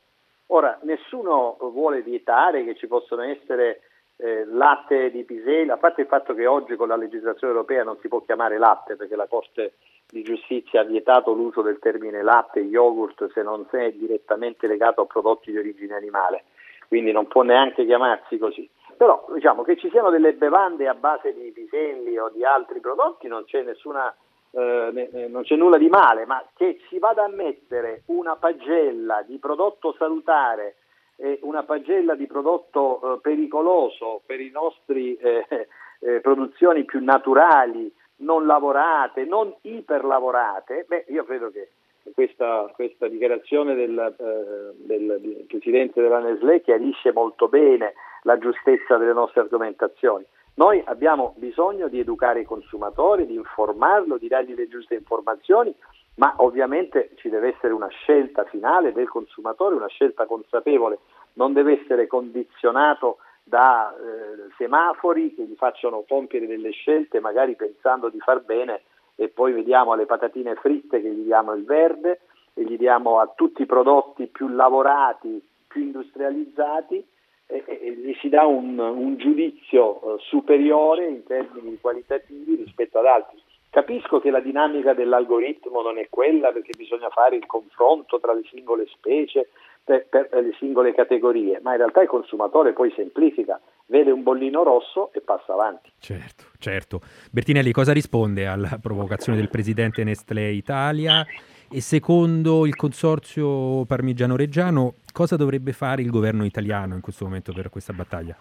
Ora, 0.47 0.79
nessuno 0.83 1.57
vuole 1.59 2.01
vietare 2.01 2.63
che 2.63 2.75
ci 2.75 2.87
possono 2.87 3.23
essere 3.23 3.81
eh, 4.23 4.45
latte 4.45 5.11
di 5.11 5.25
piselli, 5.25 5.69
a 5.69 5.75
parte 5.75 6.01
il 6.01 6.07
fatto 6.07 6.33
che 6.33 6.47
oggi 6.47 6.77
con 6.77 6.87
la 6.87 6.95
legislazione 6.95 7.51
europea 7.51 7.83
non 7.83 7.97
si 7.99 8.07
può 8.07 8.21
chiamare 8.21 8.57
latte 8.57 8.95
perché 8.95 9.17
la 9.17 9.27
Corte 9.27 9.73
di 10.07 10.23
Giustizia 10.23 10.79
ha 10.79 10.85
vietato 10.85 11.33
l'uso 11.33 11.61
del 11.61 11.79
termine 11.79 12.23
latte 12.23 12.61
e 12.61 12.63
yogurt 12.63 13.33
se 13.33 13.43
non 13.43 13.67
è 13.69 13.91
direttamente 13.91 14.65
legato 14.65 15.01
a 15.01 15.05
prodotti 15.07 15.51
di 15.51 15.57
origine 15.57 15.95
animale, 15.95 16.45
quindi 16.87 17.11
non 17.11 17.27
può 17.27 17.41
neanche 17.41 17.85
chiamarsi 17.85 18.37
così. 18.37 18.69
Però 18.95 19.25
diciamo 19.33 19.63
che 19.63 19.75
ci 19.75 19.89
siano 19.89 20.09
delle 20.09 20.31
bevande 20.31 20.87
a 20.87 20.93
base 20.93 21.33
di 21.33 21.51
piselli 21.51 22.17
o 22.17 22.29
di 22.29 22.45
altri 22.45 22.79
prodotti 22.79 23.27
non 23.27 23.43
c'è 23.43 23.63
nessuna 23.63 24.15
eh, 24.51 25.27
non 25.29 25.43
c'è 25.43 25.55
nulla 25.55 25.77
di 25.77 25.89
male, 25.89 26.25
ma 26.25 26.41
che 26.55 26.79
si 26.87 26.97
vada 26.97 27.25
a 27.25 27.29
mettere 27.29 28.03
una 28.05 28.37
pagella 28.37 29.21
di 29.23 29.37
prodotto 29.37 29.93
salutare 29.97 30.75
eh, 31.17 31.39
una 31.43 31.63
pagella 31.63 32.15
di 32.15 32.27
prodotto 32.27 32.99
eh, 33.01 33.19
pericoloso 33.21 34.21
per 34.25 34.39
le 34.39 34.49
nostre 34.51 34.99
eh, 34.99 35.67
eh, 35.99 36.19
produzioni 36.21 36.83
più 36.85 37.03
naturali, 37.03 37.91
non 38.17 38.45
lavorate, 38.45 39.25
non 39.25 39.53
iperlavorate, 39.61 40.85
beh, 40.87 41.05
io 41.09 41.23
credo 41.25 41.51
che 41.51 41.69
questa, 42.13 42.69
questa 42.75 43.07
dichiarazione 43.07 43.75
del, 43.75 43.97
eh, 43.97 44.85
del, 44.85 45.45
Presidente 45.47 46.01
della 46.01 46.19
Nestlé 46.19 46.61
chiarisce 46.61 47.13
molto 47.13 47.47
bene 47.47 47.93
la 48.23 48.37
giustezza 48.37 48.97
delle 48.97 49.13
nostre 49.13 49.41
argomentazioni. 49.41 50.25
Noi 50.55 50.81
abbiamo 50.85 51.33
bisogno 51.37 51.87
di 51.87 51.99
educare 51.99 52.41
i 52.41 52.45
consumatori, 52.45 53.25
di 53.25 53.35
informarlo, 53.35 54.17
di 54.17 54.27
dargli 54.27 54.53
le 54.53 54.67
giuste 54.67 54.95
informazioni 54.95 55.73
ma 56.15 56.35
ovviamente 56.37 57.11
ci 57.15 57.29
deve 57.29 57.55
essere 57.55 57.73
una 57.73 57.87
scelta 57.87 58.43
finale 58.45 58.91
del 58.91 59.09
consumatore, 59.09 59.75
una 59.75 59.87
scelta 59.87 60.25
consapevole, 60.25 60.99
non 61.33 61.53
deve 61.53 61.81
essere 61.81 62.07
condizionato 62.07 63.17
da 63.43 63.93
eh, 63.93 64.51
semafori 64.57 65.33
che 65.33 65.43
gli 65.43 65.55
facciano 65.55 66.05
compiere 66.07 66.47
delle 66.47 66.71
scelte 66.71 67.19
magari 67.19 67.55
pensando 67.55 68.09
di 68.09 68.19
far 68.19 68.41
bene 68.41 68.83
e 69.15 69.27
poi 69.27 69.51
vediamo 69.51 69.95
le 69.95 70.05
patatine 70.05 70.55
fritte 70.55 71.01
che 71.01 71.09
gli 71.09 71.23
diamo 71.23 71.53
il 71.53 71.65
verde 71.65 72.21
e 72.53 72.63
gli 72.63 72.77
diamo 72.77 73.19
a 73.19 73.31
tutti 73.35 73.63
i 73.63 73.67
prodotti 73.67 74.27
più 74.27 74.47
lavorati, 74.47 75.41
più 75.67 75.81
industrializzati 75.81 77.05
e, 77.47 77.63
e, 77.65 77.79
e 77.81 77.91
gli 77.91 78.15
si 78.21 78.29
dà 78.29 78.45
un, 78.45 78.77
un 78.79 79.17
giudizio 79.17 80.15
eh, 80.15 80.19
superiore 80.21 81.07
in 81.07 81.23
termini 81.23 81.77
qualitativi 81.81 82.55
rispetto 82.55 82.99
ad 82.99 83.05
altri. 83.05 83.41
Capisco 83.73 84.19
che 84.19 84.29
la 84.29 84.39
dinamica 84.39 84.93
dell'algoritmo 84.93 85.81
non 85.81 85.97
è 85.97 86.05
quella 86.07 86.51
perché 86.51 86.77
bisogna 86.77 87.09
fare 87.09 87.37
il 87.37 87.47
confronto 87.47 88.19
tra 88.19 88.31
le 88.31 88.43
singole 88.47 88.85
specie, 88.93 89.49
per, 89.83 90.05
per, 90.07 90.29
le 90.31 90.53
singole 90.59 90.93
categorie, 90.93 91.59
ma 91.59 91.71
in 91.71 91.77
realtà 91.77 92.03
il 92.03 92.07
consumatore 92.07 92.73
poi 92.73 92.93
semplifica, 92.95 93.59
vede 93.87 94.11
un 94.11 94.21
bollino 94.21 94.61
rosso 94.61 95.11
e 95.11 95.21
passa 95.21 95.53
avanti. 95.53 95.89
Certo, 95.97 96.43
certo. 96.59 97.01
Bertinelli, 97.31 97.71
cosa 97.71 97.93
risponde 97.93 98.45
alla 98.45 98.77
provocazione 98.79 99.39
del 99.39 99.49
presidente 99.49 100.03
Nestlé 100.03 100.51
Italia? 100.51 101.25
E 101.67 101.81
secondo 101.81 102.67
il 102.67 102.75
consorzio 102.75 103.85
parmigiano 103.85 104.35
reggiano, 104.35 104.97
cosa 105.11 105.35
dovrebbe 105.35 105.71
fare 105.71 106.03
il 106.03 106.11
governo 106.11 106.45
italiano 106.45 106.93
in 106.93 107.01
questo 107.01 107.25
momento 107.25 107.51
per 107.53 107.71
questa 107.71 107.91
battaglia? 107.91 108.37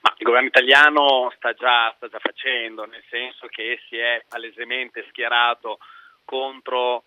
Ma 0.00 0.14
il 0.16 0.24
governo 0.24 0.48
italiano 0.48 1.32
sta 1.36 1.52
già, 1.54 1.92
sta 1.96 2.08
già 2.08 2.18
facendo, 2.18 2.84
nel 2.84 3.02
senso 3.08 3.46
che 3.48 3.80
si 3.88 3.96
è 3.96 4.24
palesemente 4.28 5.04
schierato 5.08 5.78
contro 6.24 7.04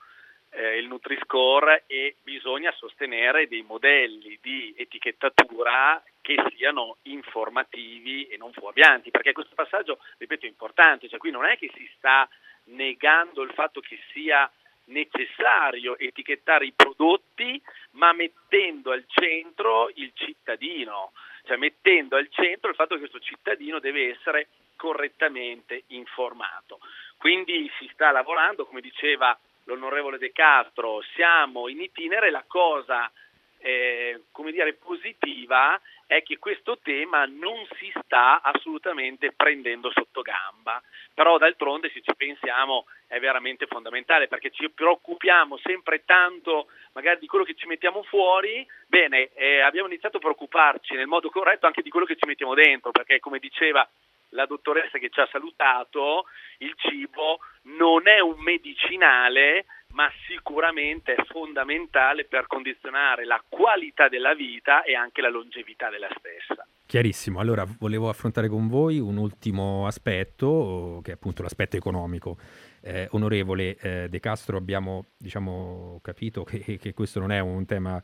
eh, 0.51 0.77
il 0.77 0.87
Nutri-Score 0.87 1.83
e 1.87 2.17
bisogna 2.23 2.71
sostenere 2.73 3.47
dei 3.47 3.61
modelli 3.61 4.37
di 4.41 4.73
etichettatura 4.77 6.01
che 6.21 6.35
siano 6.55 6.97
informativi 7.03 8.27
e 8.27 8.37
non 8.37 8.51
fuorvianti, 8.51 9.11
perché 9.11 9.31
questo 9.31 9.55
passaggio, 9.55 9.99
ripeto, 10.17 10.45
è 10.45 10.49
importante, 10.49 11.07
cioè 11.07 11.19
qui 11.19 11.31
non 11.31 11.45
è 11.45 11.57
che 11.57 11.71
si 11.75 11.89
sta 11.95 12.27
negando 12.65 13.41
il 13.41 13.51
fatto 13.53 13.79
che 13.79 13.97
sia 14.11 14.49
necessario 14.85 15.97
etichettare 15.97 16.65
i 16.65 16.73
prodotti, 16.73 17.61
ma 17.91 18.11
mettendo 18.13 18.91
al 18.91 19.05
centro 19.07 19.89
il 19.95 20.11
cittadino 20.13 21.11
cioè 21.51 21.59
mettendo 21.59 22.15
al 22.15 22.29
centro 22.29 22.69
il 22.69 22.75
fatto 22.75 22.93
che 22.93 23.01
questo 23.01 23.19
cittadino 23.19 23.79
deve 23.79 24.11
essere 24.11 24.47
correttamente 24.77 25.83
informato. 25.87 26.79
Quindi 27.17 27.69
si 27.77 27.89
sta 27.91 28.09
lavorando, 28.11 28.65
come 28.65 28.79
diceva 28.79 29.37
l'onorevole 29.65 30.17
De 30.17 30.31
Castro, 30.31 31.01
siamo 31.13 31.67
in 31.67 31.81
itinere, 31.81 32.31
la 32.31 32.45
cosa 32.47 33.11
eh, 33.59 34.23
come 34.31 34.53
dire, 34.53 34.73
positiva 34.73 35.79
è 36.11 36.23
che 36.23 36.39
questo 36.39 36.77
tema 36.79 37.23
non 37.23 37.65
si 37.77 37.89
sta 38.03 38.41
assolutamente 38.41 39.31
prendendo 39.31 39.89
sotto 39.91 40.21
gamba, 40.21 40.83
però 41.13 41.37
d'altronde 41.37 41.89
se 41.89 42.01
ci 42.01 42.13
pensiamo 42.17 42.85
è 43.07 43.17
veramente 43.17 43.65
fondamentale 43.65 44.27
perché 44.27 44.51
ci 44.51 44.69
preoccupiamo 44.69 45.57
sempre 45.63 46.03
tanto 46.03 46.67
magari 46.91 47.19
di 47.19 47.27
quello 47.27 47.45
che 47.45 47.55
ci 47.55 47.65
mettiamo 47.65 48.03
fuori, 48.03 48.67
bene, 48.87 49.29
eh, 49.35 49.61
abbiamo 49.61 49.87
iniziato 49.87 50.17
a 50.17 50.19
preoccuparci 50.19 50.95
nel 50.95 51.07
modo 51.07 51.29
corretto 51.29 51.65
anche 51.65 51.81
di 51.81 51.89
quello 51.89 52.05
che 52.05 52.17
ci 52.17 52.27
mettiamo 52.27 52.55
dentro, 52.55 52.91
perché 52.91 53.21
come 53.21 53.39
diceva 53.39 53.87
la 54.31 54.45
dottoressa 54.45 54.97
che 54.97 55.09
ci 55.09 55.19
ha 55.21 55.29
salutato, 55.31 56.25
il 56.57 56.73
cibo 56.75 57.39
non 57.77 58.09
è 58.09 58.19
un 58.19 58.37
medicinale, 58.39 59.65
ma 59.93 60.09
sicuramente 60.27 61.13
è 61.13 61.23
fondamentale 61.25 62.25
per 62.25 62.47
condizionare 62.47 63.25
la 63.25 63.41
qualità 63.47 64.09
della 64.09 64.33
vita 64.33 64.83
e 64.83 64.95
anche 64.95 65.21
la 65.21 65.29
longevità 65.29 65.89
della 65.89 66.09
stessa. 66.17 66.65
Chiarissimo, 66.85 67.39
allora 67.39 67.65
volevo 67.79 68.09
affrontare 68.09 68.49
con 68.49 68.67
voi 68.67 68.99
un 68.99 69.15
ultimo 69.15 69.87
aspetto, 69.87 70.99
che 71.01 71.11
è 71.11 71.13
appunto 71.13 71.41
l'aspetto 71.41 71.77
economico. 71.77 72.37
Eh, 72.81 73.07
onorevole 73.11 73.77
eh, 73.77 74.09
De 74.09 74.19
Castro, 74.19 74.57
abbiamo 74.57 75.05
diciamo, 75.17 75.99
capito 76.01 76.43
che, 76.43 76.77
che, 76.77 76.93
questo 76.93 77.19
non 77.19 77.31
è 77.31 77.39
un 77.39 77.65
tema 77.65 78.01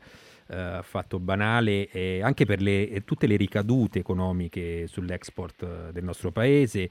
affatto 0.54 1.18
banale, 1.18 1.88
eh, 1.90 2.20
anche 2.22 2.44
per 2.44 2.60
le, 2.60 3.02
tutte 3.04 3.26
le 3.26 3.36
ricadute 3.36 3.98
economiche 3.98 4.86
sull'export 4.86 5.62
eh, 5.62 5.92
del 5.92 6.04
nostro 6.04 6.30
paese, 6.30 6.88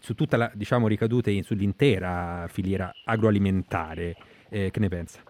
su 0.00 0.14
tutta 0.14 0.36
la 0.36 0.50
diciamo, 0.54 0.88
ricadute 0.88 1.30
in, 1.30 1.42
sull'intera 1.42 2.46
filiera 2.48 2.92
agroalimentare. 3.04 4.16
Eh, 4.48 4.70
che 4.70 4.80
ne 4.80 4.88
pensa? 4.88 5.20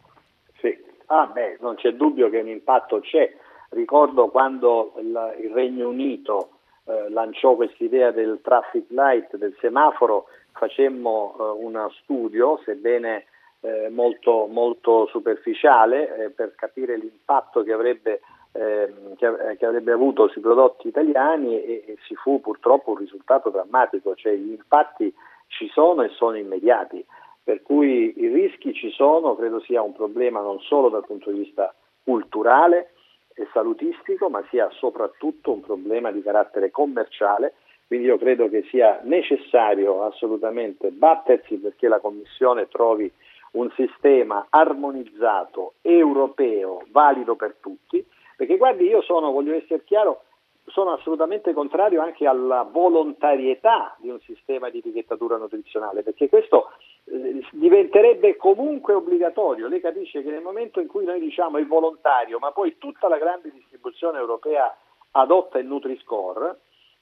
Sì, 0.60 0.76
ah, 1.06 1.26
beh, 1.26 1.58
non 1.60 1.74
c'è 1.74 1.92
dubbio 1.92 2.30
che 2.30 2.38
un 2.38 2.48
impatto 2.48 3.00
c'è 3.00 3.30
Ricordo 3.70 4.28
quando 4.28 4.94
il, 4.98 5.36
il 5.42 5.50
Regno 5.50 5.88
Unito 5.88 6.50
eh, 6.84 7.08
lanciò 7.10 7.54
quest'idea 7.54 8.10
del 8.10 8.40
traffic 8.42 8.86
light, 8.88 9.36
del 9.36 9.54
semaforo, 9.60 10.26
facemmo 10.52 11.36
eh, 11.38 11.42
uno 11.64 11.88
studio, 12.02 12.60
sebbene 12.64 13.26
eh, 13.60 13.88
molto, 13.90 14.46
molto, 14.50 15.06
superficiale, 15.06 16.16
eh, 16.16 16.30
per 16.30 16.54
capire 16.54 16.96
l'impatto 16.96 17.62
che 17.62 17.72
avrebbe, 17.72 18.20
ehm, 18.52 19.16
che, 19.16 19.56
che 19.58 19.66
avrebbe, 19.66 19.92
avuto 19.92 20.28
sui 20.28 20.40
prodotti 20.40 20.88
italiani 20.88 21.62
e, 21.62 21.84
e 21.86 21.96
si 22.06 22.14
fu 22.14 22.40
purtroppo 22.40 22.90
un 22.90 22.96
risultato 22.96 23.50
drammatico, 23.50 24.14
cioè 24.14 24.34
gli 24.34 24.52
impatti 24.52 25.12
ci 25.48 25.68
sono 25.68 26.02
e 26.02 26.08
sono 26.10 26.36
immediati, 26.36 27.04
per 27.42 27.62
cui 27.62 28.14
i 28.16 28.28
rischi 28.28 28.72
ci 28.72 28.90
sono, 28.90 29.34
credo 29.34 29.60
sia 29.60 29.82
un 29.82 29.92
problema 29.92 30.40
non 30.40 30.60
solo 30.60 30.88
dal 30.88 31.04
punto 31.04 31.30
di 31.30 31.40
vista 31.40 31.74
culturale, 32.02 32.92
e 33.40 33.48
salutistico, 33.52 34.28
ma 34.28 34.44
sia 34.50 34.68
soprattutto 34.72 35.52
un 35.52 35.60
problema 35.60 36.10
di 36.10 36.22
carattere 36.22 36.70
commerciale. 36.70 37.54
Quindi 37.86 38.06
io 38.06 38.18
credo 38.18 38.48
che 38.48 38.64
sia 38.70 39.00
necessario 39.02 40.04
assolutamente 40.04 40.90
battersi 40.90 41.56
perché 41.56 41.88
la 41.88 41.98
Commissione 41.98 42.68
trovi 42.68 43.10
un 43.52 43.70
sistema 43.74 44.46
armonizzato, 44.48 45.74
europeo, 45.82 46.82
valido 46.90 47.34
per 47.36 47.56
tutti, 47.60 48.04
perché 48.36 48.56
guardi, 48.56 48.84
io 48.84 49.02
sono, 49.02 49.32
voglio 49.32 49.54
essere 49.54 49.84
chiaro, 49.84 50.22
sono 50.66 50.92
assolutamente 50.92 51.52
contrario 51.52 52.00
anche 52.00 52.26
alla 52.26 52.62
volontarietà 52.62 53.96
di 53.98 54.08
un 54.08 54.20
sistema 54.20 54.70
di 54.70 54.78
etichettatura 54.78 55.36
nutrizionale, 55.36 56.02
perché 56.02 56.28
questo 56.28 56.70
eh, 57.04 57.44
diventerebbe 57.52 58.36
comunque 58.36 58.94
obbligatorio. 58.94 59.68
Lei 59.68 59.80
capisce 59.80 60.22
che 60.22 60.30
nel 60.30 60.42
momento 60.42 60.80
in 60.80 60.86
cui 60.86 61.04
noi 61.04 61.20
diciamo 61.20 61.58
è 61.58 61.66
volontario, 61.66 62.38
ma 62.38 62.52
poi 62.52 62.78
tutta 62.78 63.08
la 63.08 63.18
grande 63.18 63.50
distribuzione 63.50 64.18
europea 64.18 64.74
adotta 65.12 65.58
il 65.58 65.66
Nutri-Score, 65.66 66.58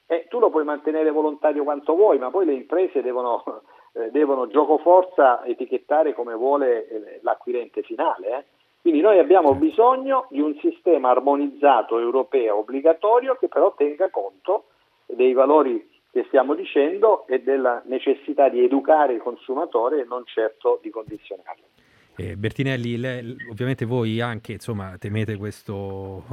eh, 0.07 0.25
tu 0.27 0.39
lo 0.39 0.49
puoi 0.49 0.63
mantenere 0.63 1.11
volontario 1.11 1.63
quanto 1.63 1.95
vuoi, 1.95 2.17
ma 2.17 2.31
poi 2.31 2.45
le 2.45 2.53
imprese 2.53 3.03
devono, 3.03 3.61
eh, 3.99 4.11
devono 4.11 4.47
gioco 4.47 4.77
forza 4.77 5.43
etichettare 5.45 6.13
come 6.13 6.33
vuole 6.33 6.87
eh, 6.87 7.19
l'acquirente 7.21 7.81
finale. 7.83 8.37
Eh. 8.37 8.43
Quindi 8.81 9.01
noi 9.01 9.19
abbiamo 9.19 9.53
bisogno 9.55 10.27
di 10.29 10.39
un 10.39 10.57
sistema 10.61 11.09
armonizzato 11.09 11.99
europeo 11.99 12.59
obbligatorio 12.59 13.35
che 13.35 13.47
però 13.47 13.73
tenga 13.75 14.09
conto 14.09 14.65
dei 15.05 15.33
valori 15.33 15.87
che 16.11 16.23
stiamo 16.27 16.55
dicendo 16.55 17.27
e 17.27 17.41
della 17.41 17.81
necessità 17.85 18.49
di 18.49 18.63
educare 18.63 19.13
il 19.13 19.21
consumatore 19.21 20.01
e 20.01 20.05
non 20.05 20.23
certo 20.25 20.79
di 20.81 20.89
condizionarlo. 20.89 21.65
Eh, 22.15 22.35
Bertinelli, 22.35 22.97
lei, 22.97 23.35
ovviamente 23.49 23.85
voi 23.85 24.19
anche 24.19 24.53
insomma, 24.53 24.97
temete 24.97 25.37
questo, 25.37 26.25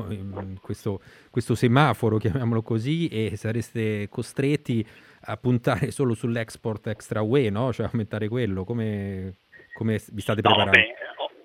questo, 0.61 1.01
questo, 1.31 1.55
semaforo, 1.55 2.17
chiamiamolo 2.17 2.63
così, 2.63 3.07
e 3.07 3.37
sareste 3.37 4.09
costretti 4.09 4.85
a 5.27 5.37
puntare 5.37 5.91
solo 5.91 6.15
sull'export 6.15 6.87
extra 6.89 7.23
UE, 7.23 7.51
no? 7.51 7.73
cioè 7.73 7.87
aumentare 7.87 8.29
quello. 8.29 8.65
Come, 8.65 9.39
come 9.75 10.01
vi 10.13 10.21
state 10.21 10.41
preparando? 10.41 10.77
No, 10.79 10.85
beh, 10.85 10.95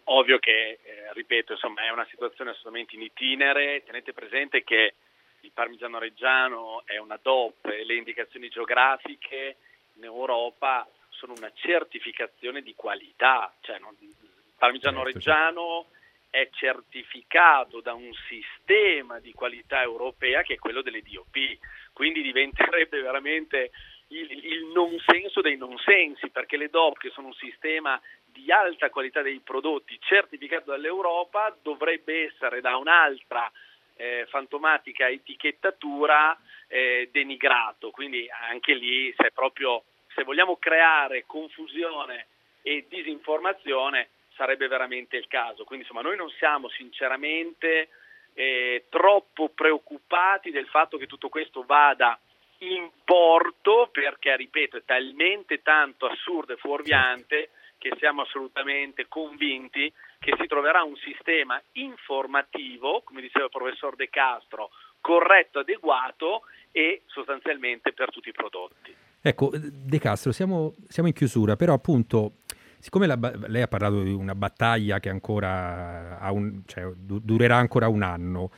ovvio 0.06 0.40
che, 0.40 0.80
eh, 0.84 1.14
ripeto, 1.14 1.54
insomma, 1.54 1.86
è 1.86 1.90
una 1.90 2.08
situazione 2.10 2.52
assolutamente 2.52 2.96
in 2.96 3.02
itinere. 3.02 3.84
Tenete 3.84 4.14
presente 4.14 4.64
che 4.64 4.94
il 5.42 5.52
parmigiano 5.54 5.98
reggiano 5.98 6.84
è 6.86 6.98
una 6.98 7.20
DOP 7.22 7.66
e 7.66 7.84
le 7.84 7.96
indicazioni 7.96 8.50
geografiche 8.50 9.58
in 9.96 10.04
Europa 10.04 10.88
sono 11.10 11.34
una 11.36 11.52
certificazione 11.54 12.62
di 12.62 12.74
qualità. 12.76 13.52
Cioè, 13.62 13.80
non, 13.80 13.96
il 14.00 14.16
parmigiano 14.58 15.04
certo, 15.04 15.18
reggiano 15.18 15.86
è 16.30 16.48
certificato 16.54 17.82
da 17.82 17.94
un 17.94 18.10
sistema 18.30 19.20
di 19.20 19.34
qualità 19.34 19.82
europea 19.82 20.44
che 20.44 20.54
è 20.54 20.60
quello 20.60 20.82
delle 20.82 21.02
DOP. 21.02 21.58
Quindi 21.94 22.22
diventerebbe 22.22 23.02
veramente 23.02 23.72
il, 24.08 24.46
il 24.46 24.66
non 24.74 24.98
senso 25.06 25.42
dei 25.42 25.58
non 25.58 25.78
sensi, 25.80 26.30
perché 26.30 26.58
le 26.58 26.70
DOP, 26.70 26.98
che 26.98 27.10
sono 27.10 27.28
un 27.28 27.34
sistema 27.34 28.00
di 28.26 28.52
alta 28.52 28.90
qualità 28.90 29.22
dei 29.22 29.40
prodotti 29.40 29.98
certificato 30.02 30.72
dall'Europa, 30.72 31.56
dovrebbe 31.62 32.26
essere 32.26 32.62
da 32.62 32.78
un'altra 32.78 33.52
eh, 33.96 34.26
fantomatica 34.30 35.10
etichettatura 35.10 36.38
eh, 36.68 37.10
denigrato. 37.12 37.92
Quindi 37.92 38.28
anche 38.50 38.74
lì, 38.74 39.14
se, 39.18 39.32
proprio, 39.32 39.84
se 40.16 40.24
vogliamo 40.24 40.58
creare 40.58 41.26
confusione 41.26 42.28
e 42.62 42.86
disinformazione, 42.90 44.10
sarebbe 44.36 44.68
veramente 44.68 45.18
il 45.18 45.28
caso. 45.28 45.64
Quindi 45.64 45.86
insomma, 45.86 46.08
noi 46.08 46.18
non 46.18 46.30
siamo 46.32 46.70
sinceramente 46.70 47.90
eh, 48.34 48.86
troppo 48.90 49.50
preoccupati 49.50 50.52
del 50.52 50.68
fatto 50.68 50.98
che 50.98 51.08
tutto 51.08 51.30
questo 51.30 51.64
vada 51.64 52.20
in 52.60 52.90
porto 53.04 53.90
perché, 53.92 54.36
ripeto, 54.36 54.78
è 54.78 54.84
talmente 54.86 55.62
tanto 55.62 56.06
assurdo 56.06 56.54
e 56.54 56.58
fuorviante 56.58 57.50
che 57.78 57.92
siamo 57.98 58.22
assolutamente 58.22 59.08
convinti 59.08 59.92
che 60.20 60.36
si 60.40 60.46
troverà 60.46 60.84
un 60.84 60.96
sistema 60.98 61.60
informativo, 61.74 63.02
come 63.04 63.22
diceva 63.22 63.46
il 63.46 63.52
professor 63.52 63.96
De 63.96 64.08
Castro, 64.10 64.70
corretto, 65.02 65.60
adeguato 65.60 66.44
e 66.72 67.02
sostanzialmente 67.08 67.92
per 67.92 68.12
tutti 68.12 68.30
i 68.30 68.34
prodotti. 68.34 68.96
Ecco, 69.24 69.50
De 69.54 70.00
Castro, 70.00 70.32
siamo, 70.32 70.74
siamo 70.88 71.10
in 71.10 71.16
chiusura, 71.16 71.56
però 71.56 71.74
appunto 71.74 72.34
siccome 72.82 73.06
la, 73.06 73.18
lei 73.48 73.62
ha 73.62 73.68
parlato 73.68 74.02
di 74.02 74.12
una 74.12 74.36
battaglia 74.36 75.00
che 75.00 75.10
ancora 75.10 76.18
un, 76.32 76.62
cioè, 76.66 76.92
du- 76.98 77.20
durerà 77.20 77.56
ancora 77.56 77.88
un 77.88 78.02
anno, 78.02 78.50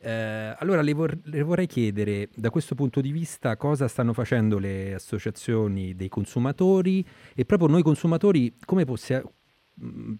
eh, 0.00 0.54
allora 0.56 0.82
le, 0.82 0.92
vor- 0.94 1.18
le, 1.24 1.42
vorrei 1.42 1.66
chiedere 1.66 2.28
da 2.34 2.50
questo 2.50 2.74
punto 2.74 3.00
di 3.00 3.10
vista 3.10 3.56
cosa 3.56 3.88
stanno 3.88 4.12
facendo 4.12 4.58
le 4.58 4.94
associazioni 4.94 5.94
dei 5.94 6.08
consumatori 6.08 7.04
e 7.34 7.44
proprio 7.44 7.68
noi 7.68 7.82
consumatori 7.82 8.56
come 8.64 8.84
possia- 8.84 9.22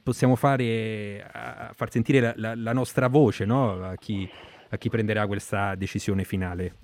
possiamo 0.03 0.35
fare 0.35 1.25
a 1.31 1.71
far 1.73 1.91
sentire 1.91 2.21
la, 2.21 2.33
la, 2.37 2.55
la 2.57 2.73
nostra 2.73 3.09
voce 3.09 3.45
no? 3.45 3.85
a, 3.85 3.95
chi, 3.95 4.29
a 4.71 4.77
chi 4.77 4.89
prenderà 4.89 5.27
questa 5.27 5.75
decisione 5.75 6.25
finale. 6.25 6.75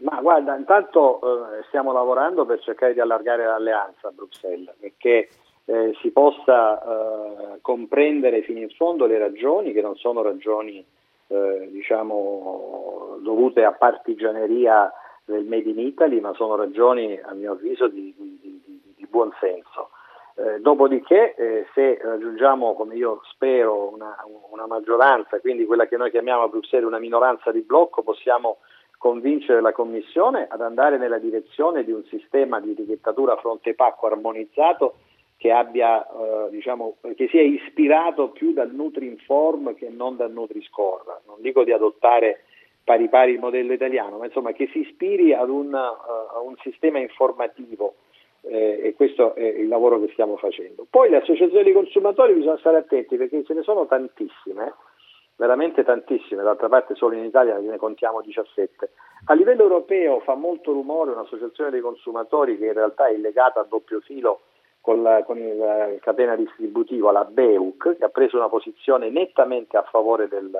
Ma 0.00 0.20
guarda, 0.20 0.54
intanto 0.54 1.20
eh, 1.20 1.64
stiamo 1.66 1.92
lavorando 1.92 2.46
per 2.46 2.60
cercare 2.60 2.92
di 2.92 3.00
allargare 3.00 3.44
l'alleanza 3.44 4.08
a 4.08 4.12
Bruxelles, 4.12 4.72
perché 4.78 5.28
eh, 5.68 5.94
si 6.00 6.10
possa 6.12 6.80
eh, 6.80 7.58
comprendere 7.60 8.40
fino 8.42 8.60
in 8.60 8.70
fondo 8.70 9.04
le 9.04 9.18
ragioni, 9.18 9.72
che 9.72 9.82
non 9.82 9.96
sono 9.96 10.22
ragioni 10.22 10.82
eh, 11.26 11.68
diciamo, 11.70 13.18
dovute 13.20 13.64
a 13.64 13.72
partigianeria 13.72 14.90
del 15.26 15.44
Made 15.44 15.68
in 15.68 15.78
Italy, 15.78 16.20
ma 16.20 16.32
sono 16.32 16.56
ragioni, 16.56 17.20
a 17.22 17.34
mio 17.34 17.52
avviso, 17.52 17.86
di, 17.86 18.14
di, 18.16 18.38
di, 18.40 18.80
di 18.96 19.06
buon 19.10 19.30
senso. 19.38 19.90
Eh, 20.36 20.58
dopodiché, 20.60 21.34
eh, 21.34 21.66
se 21.74 21.98
raggiungiamo, 22.02 22.72
come 22.72 22.94
io 22.94 23.20
spero, 23.24 23.92
una, 23.92 24.16
una, 24.50 24.66
maggioranza, 24.66 25.38
quindi 25.40 25.66
quella 25.66 25.86
che 25.86 25.98
noi 25.98 26.10
chiamiamo 26.10 26.44
a 26.44 26.48
Bruxelles 26.48 26.86
una 26.86 26.98
minoranza 26.98 27.52
di 27.52 27.60
blocco, 27.60 28.02
possiamo 28.02 28.58
convincere 28.96 29.60
la 29.60 29.72
Commissione 29.72 30.46
ad 30.48 30.62
andare 30.62 30.96
nella 30.96 31.18
direzione 31.18 31.84
di 31.84 31.92
un 31.92 32.04
sistema 32.04 32.58
di 32.58 32.70
etichettatura 32.70 33.36
fronte 33.36 33.74
pacco 33.74 34.06
armonizzato 34.06 34.94
che, 35.38 35.52
abbia, 35.52 36.04
eh, 36.04 36.50
diciamo, 36.50 36.96
che 37.14 37.28
sia 37.28 37.40
ispirato 37.40 38.30
più 38.30 38.52
dal 38.52 38.74
Nutri-Inform 38.74 39.74
che 39.74 39.88
non 39.88 40.16
dal 40.16 40.32
Nutri-Score. 40.32 41.22
Non 41.26 41.40
dico 41.40 41.62
di 41.62 41.72
adottare 41.72 42.42
pari 42.82 43.08
pari 43.08 43.32
il 43.32 43.38
modello 43.38 43.72
italiano, 43.72 44.18
ma 44.18 44.24
insomma 44.24 44.52
che 44.52 44.68
si 44.72 44.80
ispiri 44.80 45.32
ad 45.32 45.48
un, 45.48 45.72
uh, 45.72 46.36
a 46.36 46.40
un 46.40 46.56
sistema 46.62 46.98
informativo 46.98 47.94
eh, 48.40 48.80
e 48.82 48.94
questo 48.94 49.34
è 49.34 49.44
il 49.44 49.68
lavoro 49.68 50.00
che 50.00 50.10
stiamo 50.12 50.36
facendo. 50.38 50.86
Poi 50.88 51.08
le 51.08 51.18
associazioni 51.18 51.64
dei 51.64 51.72
consumatori 51.72 52.32
bisogna 52.32 52.58
stare 52.58 52.78
attenti 52.78 53.16
perché 53.16 53.44
ce 53.44 53.54
ne 53.54 53.62
sono 53.62 53.86
tantissime, 53.86 54.74
veramente 55.36 55.84
tantissime, 55.84 56.42
d'altra 56.42 56.68
parte 56.68 56.94
solo 56.94 57.14
in 57.14 57.24
Italia 57.24 57.58
ne 57.58 57.76
contiamo 57.76 58.22
17. 58.22 58.90
A 59.26 59.34
livello 59.34 59.62
europeo 59.62 60.20
fa 60.20 60.34
molto 60.34 60.72
rumore 60.72 61.12
un'associazione 61.12 61.70
dei 61.70 61.80
consumatori 61.80 62.58
che 62.58 62.66
in 62.66 62.72
realtà 62.72 63.06
è 63.06 63.16
legata 63.16 63.60
a 63.60 63.66
doppio 63.68 64.00
filo 64.00 64.40
con, 64.80 65.02
la, 65.02 65.22
con 65.24 65.38
il 65.38 65.98
catena 66.00 66.36
distributiva, 66.36 67.12
la 67.12 67.24
BEUC, 67.24 67.96
che 67.96 68.04
ha 68.04 68.08
preso 68.08 68.36
una 68.36 68.48
posizione 68.48 69.10
nettamente 69.10 69.76
a 69.76 69.82
favore 69.82 70.28
del, 70.28 70.50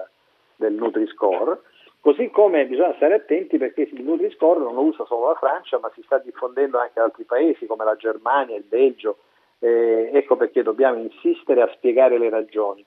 del 0.57 0.75
Nutri-Score. 0.75 1.61
Così 2.01 2.31
come 2.31 2.67
bisogna 2.67 2.95
stare 2.95 3.15
attenti 3.15 3.59
perché 3.59 3.83
il 3.83 4.03
Nutri-Score 4.03 4.61
non 4.61 4.75
lo 4.75 4.83
usa 4.83 5.05
solo 5.07 5.29
la 5.29 5.35
Francia, 5.35 5.79
ma 5.79 5.91
si 5.95 6.03
sta 6.03 6.19
diffondendo 6.19 6.79
anche 6.79 6.99
in 6.99 7.03
altri 7.03 7.25
paesi 7.25 7.67
come 7.67 7.85
la 7.85 7.97
Germania, 7.97 8.57
il 8.57 8.65
Belgio. 8.65 9.19
Eh, 9.61 10.11
ecco 10.13 10.37
perché 10.37 10.63
dobbiamo 10.63 11.01
insistere 11.01 11.63
a 11.63 11.71
spiegare 11.75 12.19
le 12.19 12.31
ragioni. 12.31 12.85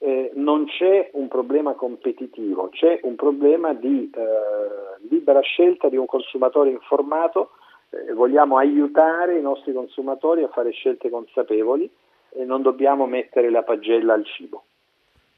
Eh, 0.00 0.30
non 0.34 0.66
c'è 0.66 1.10
un 1.14 1.28
problema 1.28 1.74
competitivo, 1.74 2.68
c'è 2.70 3.00
un 3.02 3.16
problema 3.16 3.72
di 3.74 4.10
eh, 4.14 5.06
libera 5.08 5.40
scelta 5.40 5.88
di 5.88 5.96
un 5.96 6.06
consumatore 6.06 6.70
informato. 6.70 7.50
Eh, 7.90 8.12
vogliamo 8.12 8.56
aiutare 8.58 9.38
i 9.38 9.42
nostri 9.42 9.72
consumatori 9.72 10.42
a 10.42 10.48
fare 10.48 10.70
scelte 10.72 11.08
consapevoli 11.08 11.90
e 12.30 12.44
non 12.44 12.62
dobbiamo 12.62 13.06
mettere 13.06 13.50
la 13.50 13.62
pagella 13.62 14.14
al 14.14 14.24
cibo. 14.24 14.64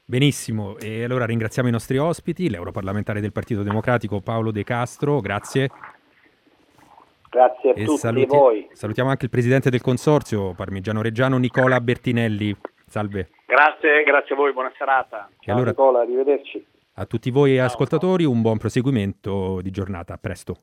Benissimo, 0.03 0.77
e 0.77 1.05
allora 1.05 1.25
ringraziamo 1.25 1.69
i 1.69 1.71
nostri 1.71 1.97
ospiti, 1.97 2.49
l'europarlamentare 2.49 3.21
del 3.21 3.31
Partito 3.31 3.63
Democratico 3.63 4.19
Paolo 4.19 4.51
De 4.51 4.63
Castro, 4.63 5.21
grazie. 5.21 5.69
Grazie 7.29 7.69
a 7.69 7.73
e 7.77 7.85
tutti 7.85 7.97
saluti- 7.97 8.25
voi. 8.35 8.67
Salutiamo 8.73 9.09
anche 9.09 9.23
il 9.25 9.31
presidente 9.31 9.69
del 9.69 9.79
consorzio 9.79 10.53
parmigiano 10.53 11.01
reggiano 11.01 11.37
Nicola 11.37 11.79
Bertinelli. 11.79 12.53
Salve. 12.85 13.29
Grazie, 13.45 14.03
grazie 14.03 14.35
a 14.35 14.37
voi, 14.37 14.51
buona 14.51 14.73
serata. 14.77 15.29
Ciao 15.39 15.55
allora, 15.55 15.69
Nicola, 15.69 16.01
arrivederci. 16.01 16.65
A 16.95 17.05
tutti 17.05 17.31
voi 17.31 17.55
ciao, 17.55 17.67
ascoltatori 17.67 18.25
un 18.25 18.41
buon 18.41 18.57
proseguimento 18.57 19.61
di 19.61 19.71
giornata, 19.71 20.15
a 20.15 20.17
presto. 20.17 20.57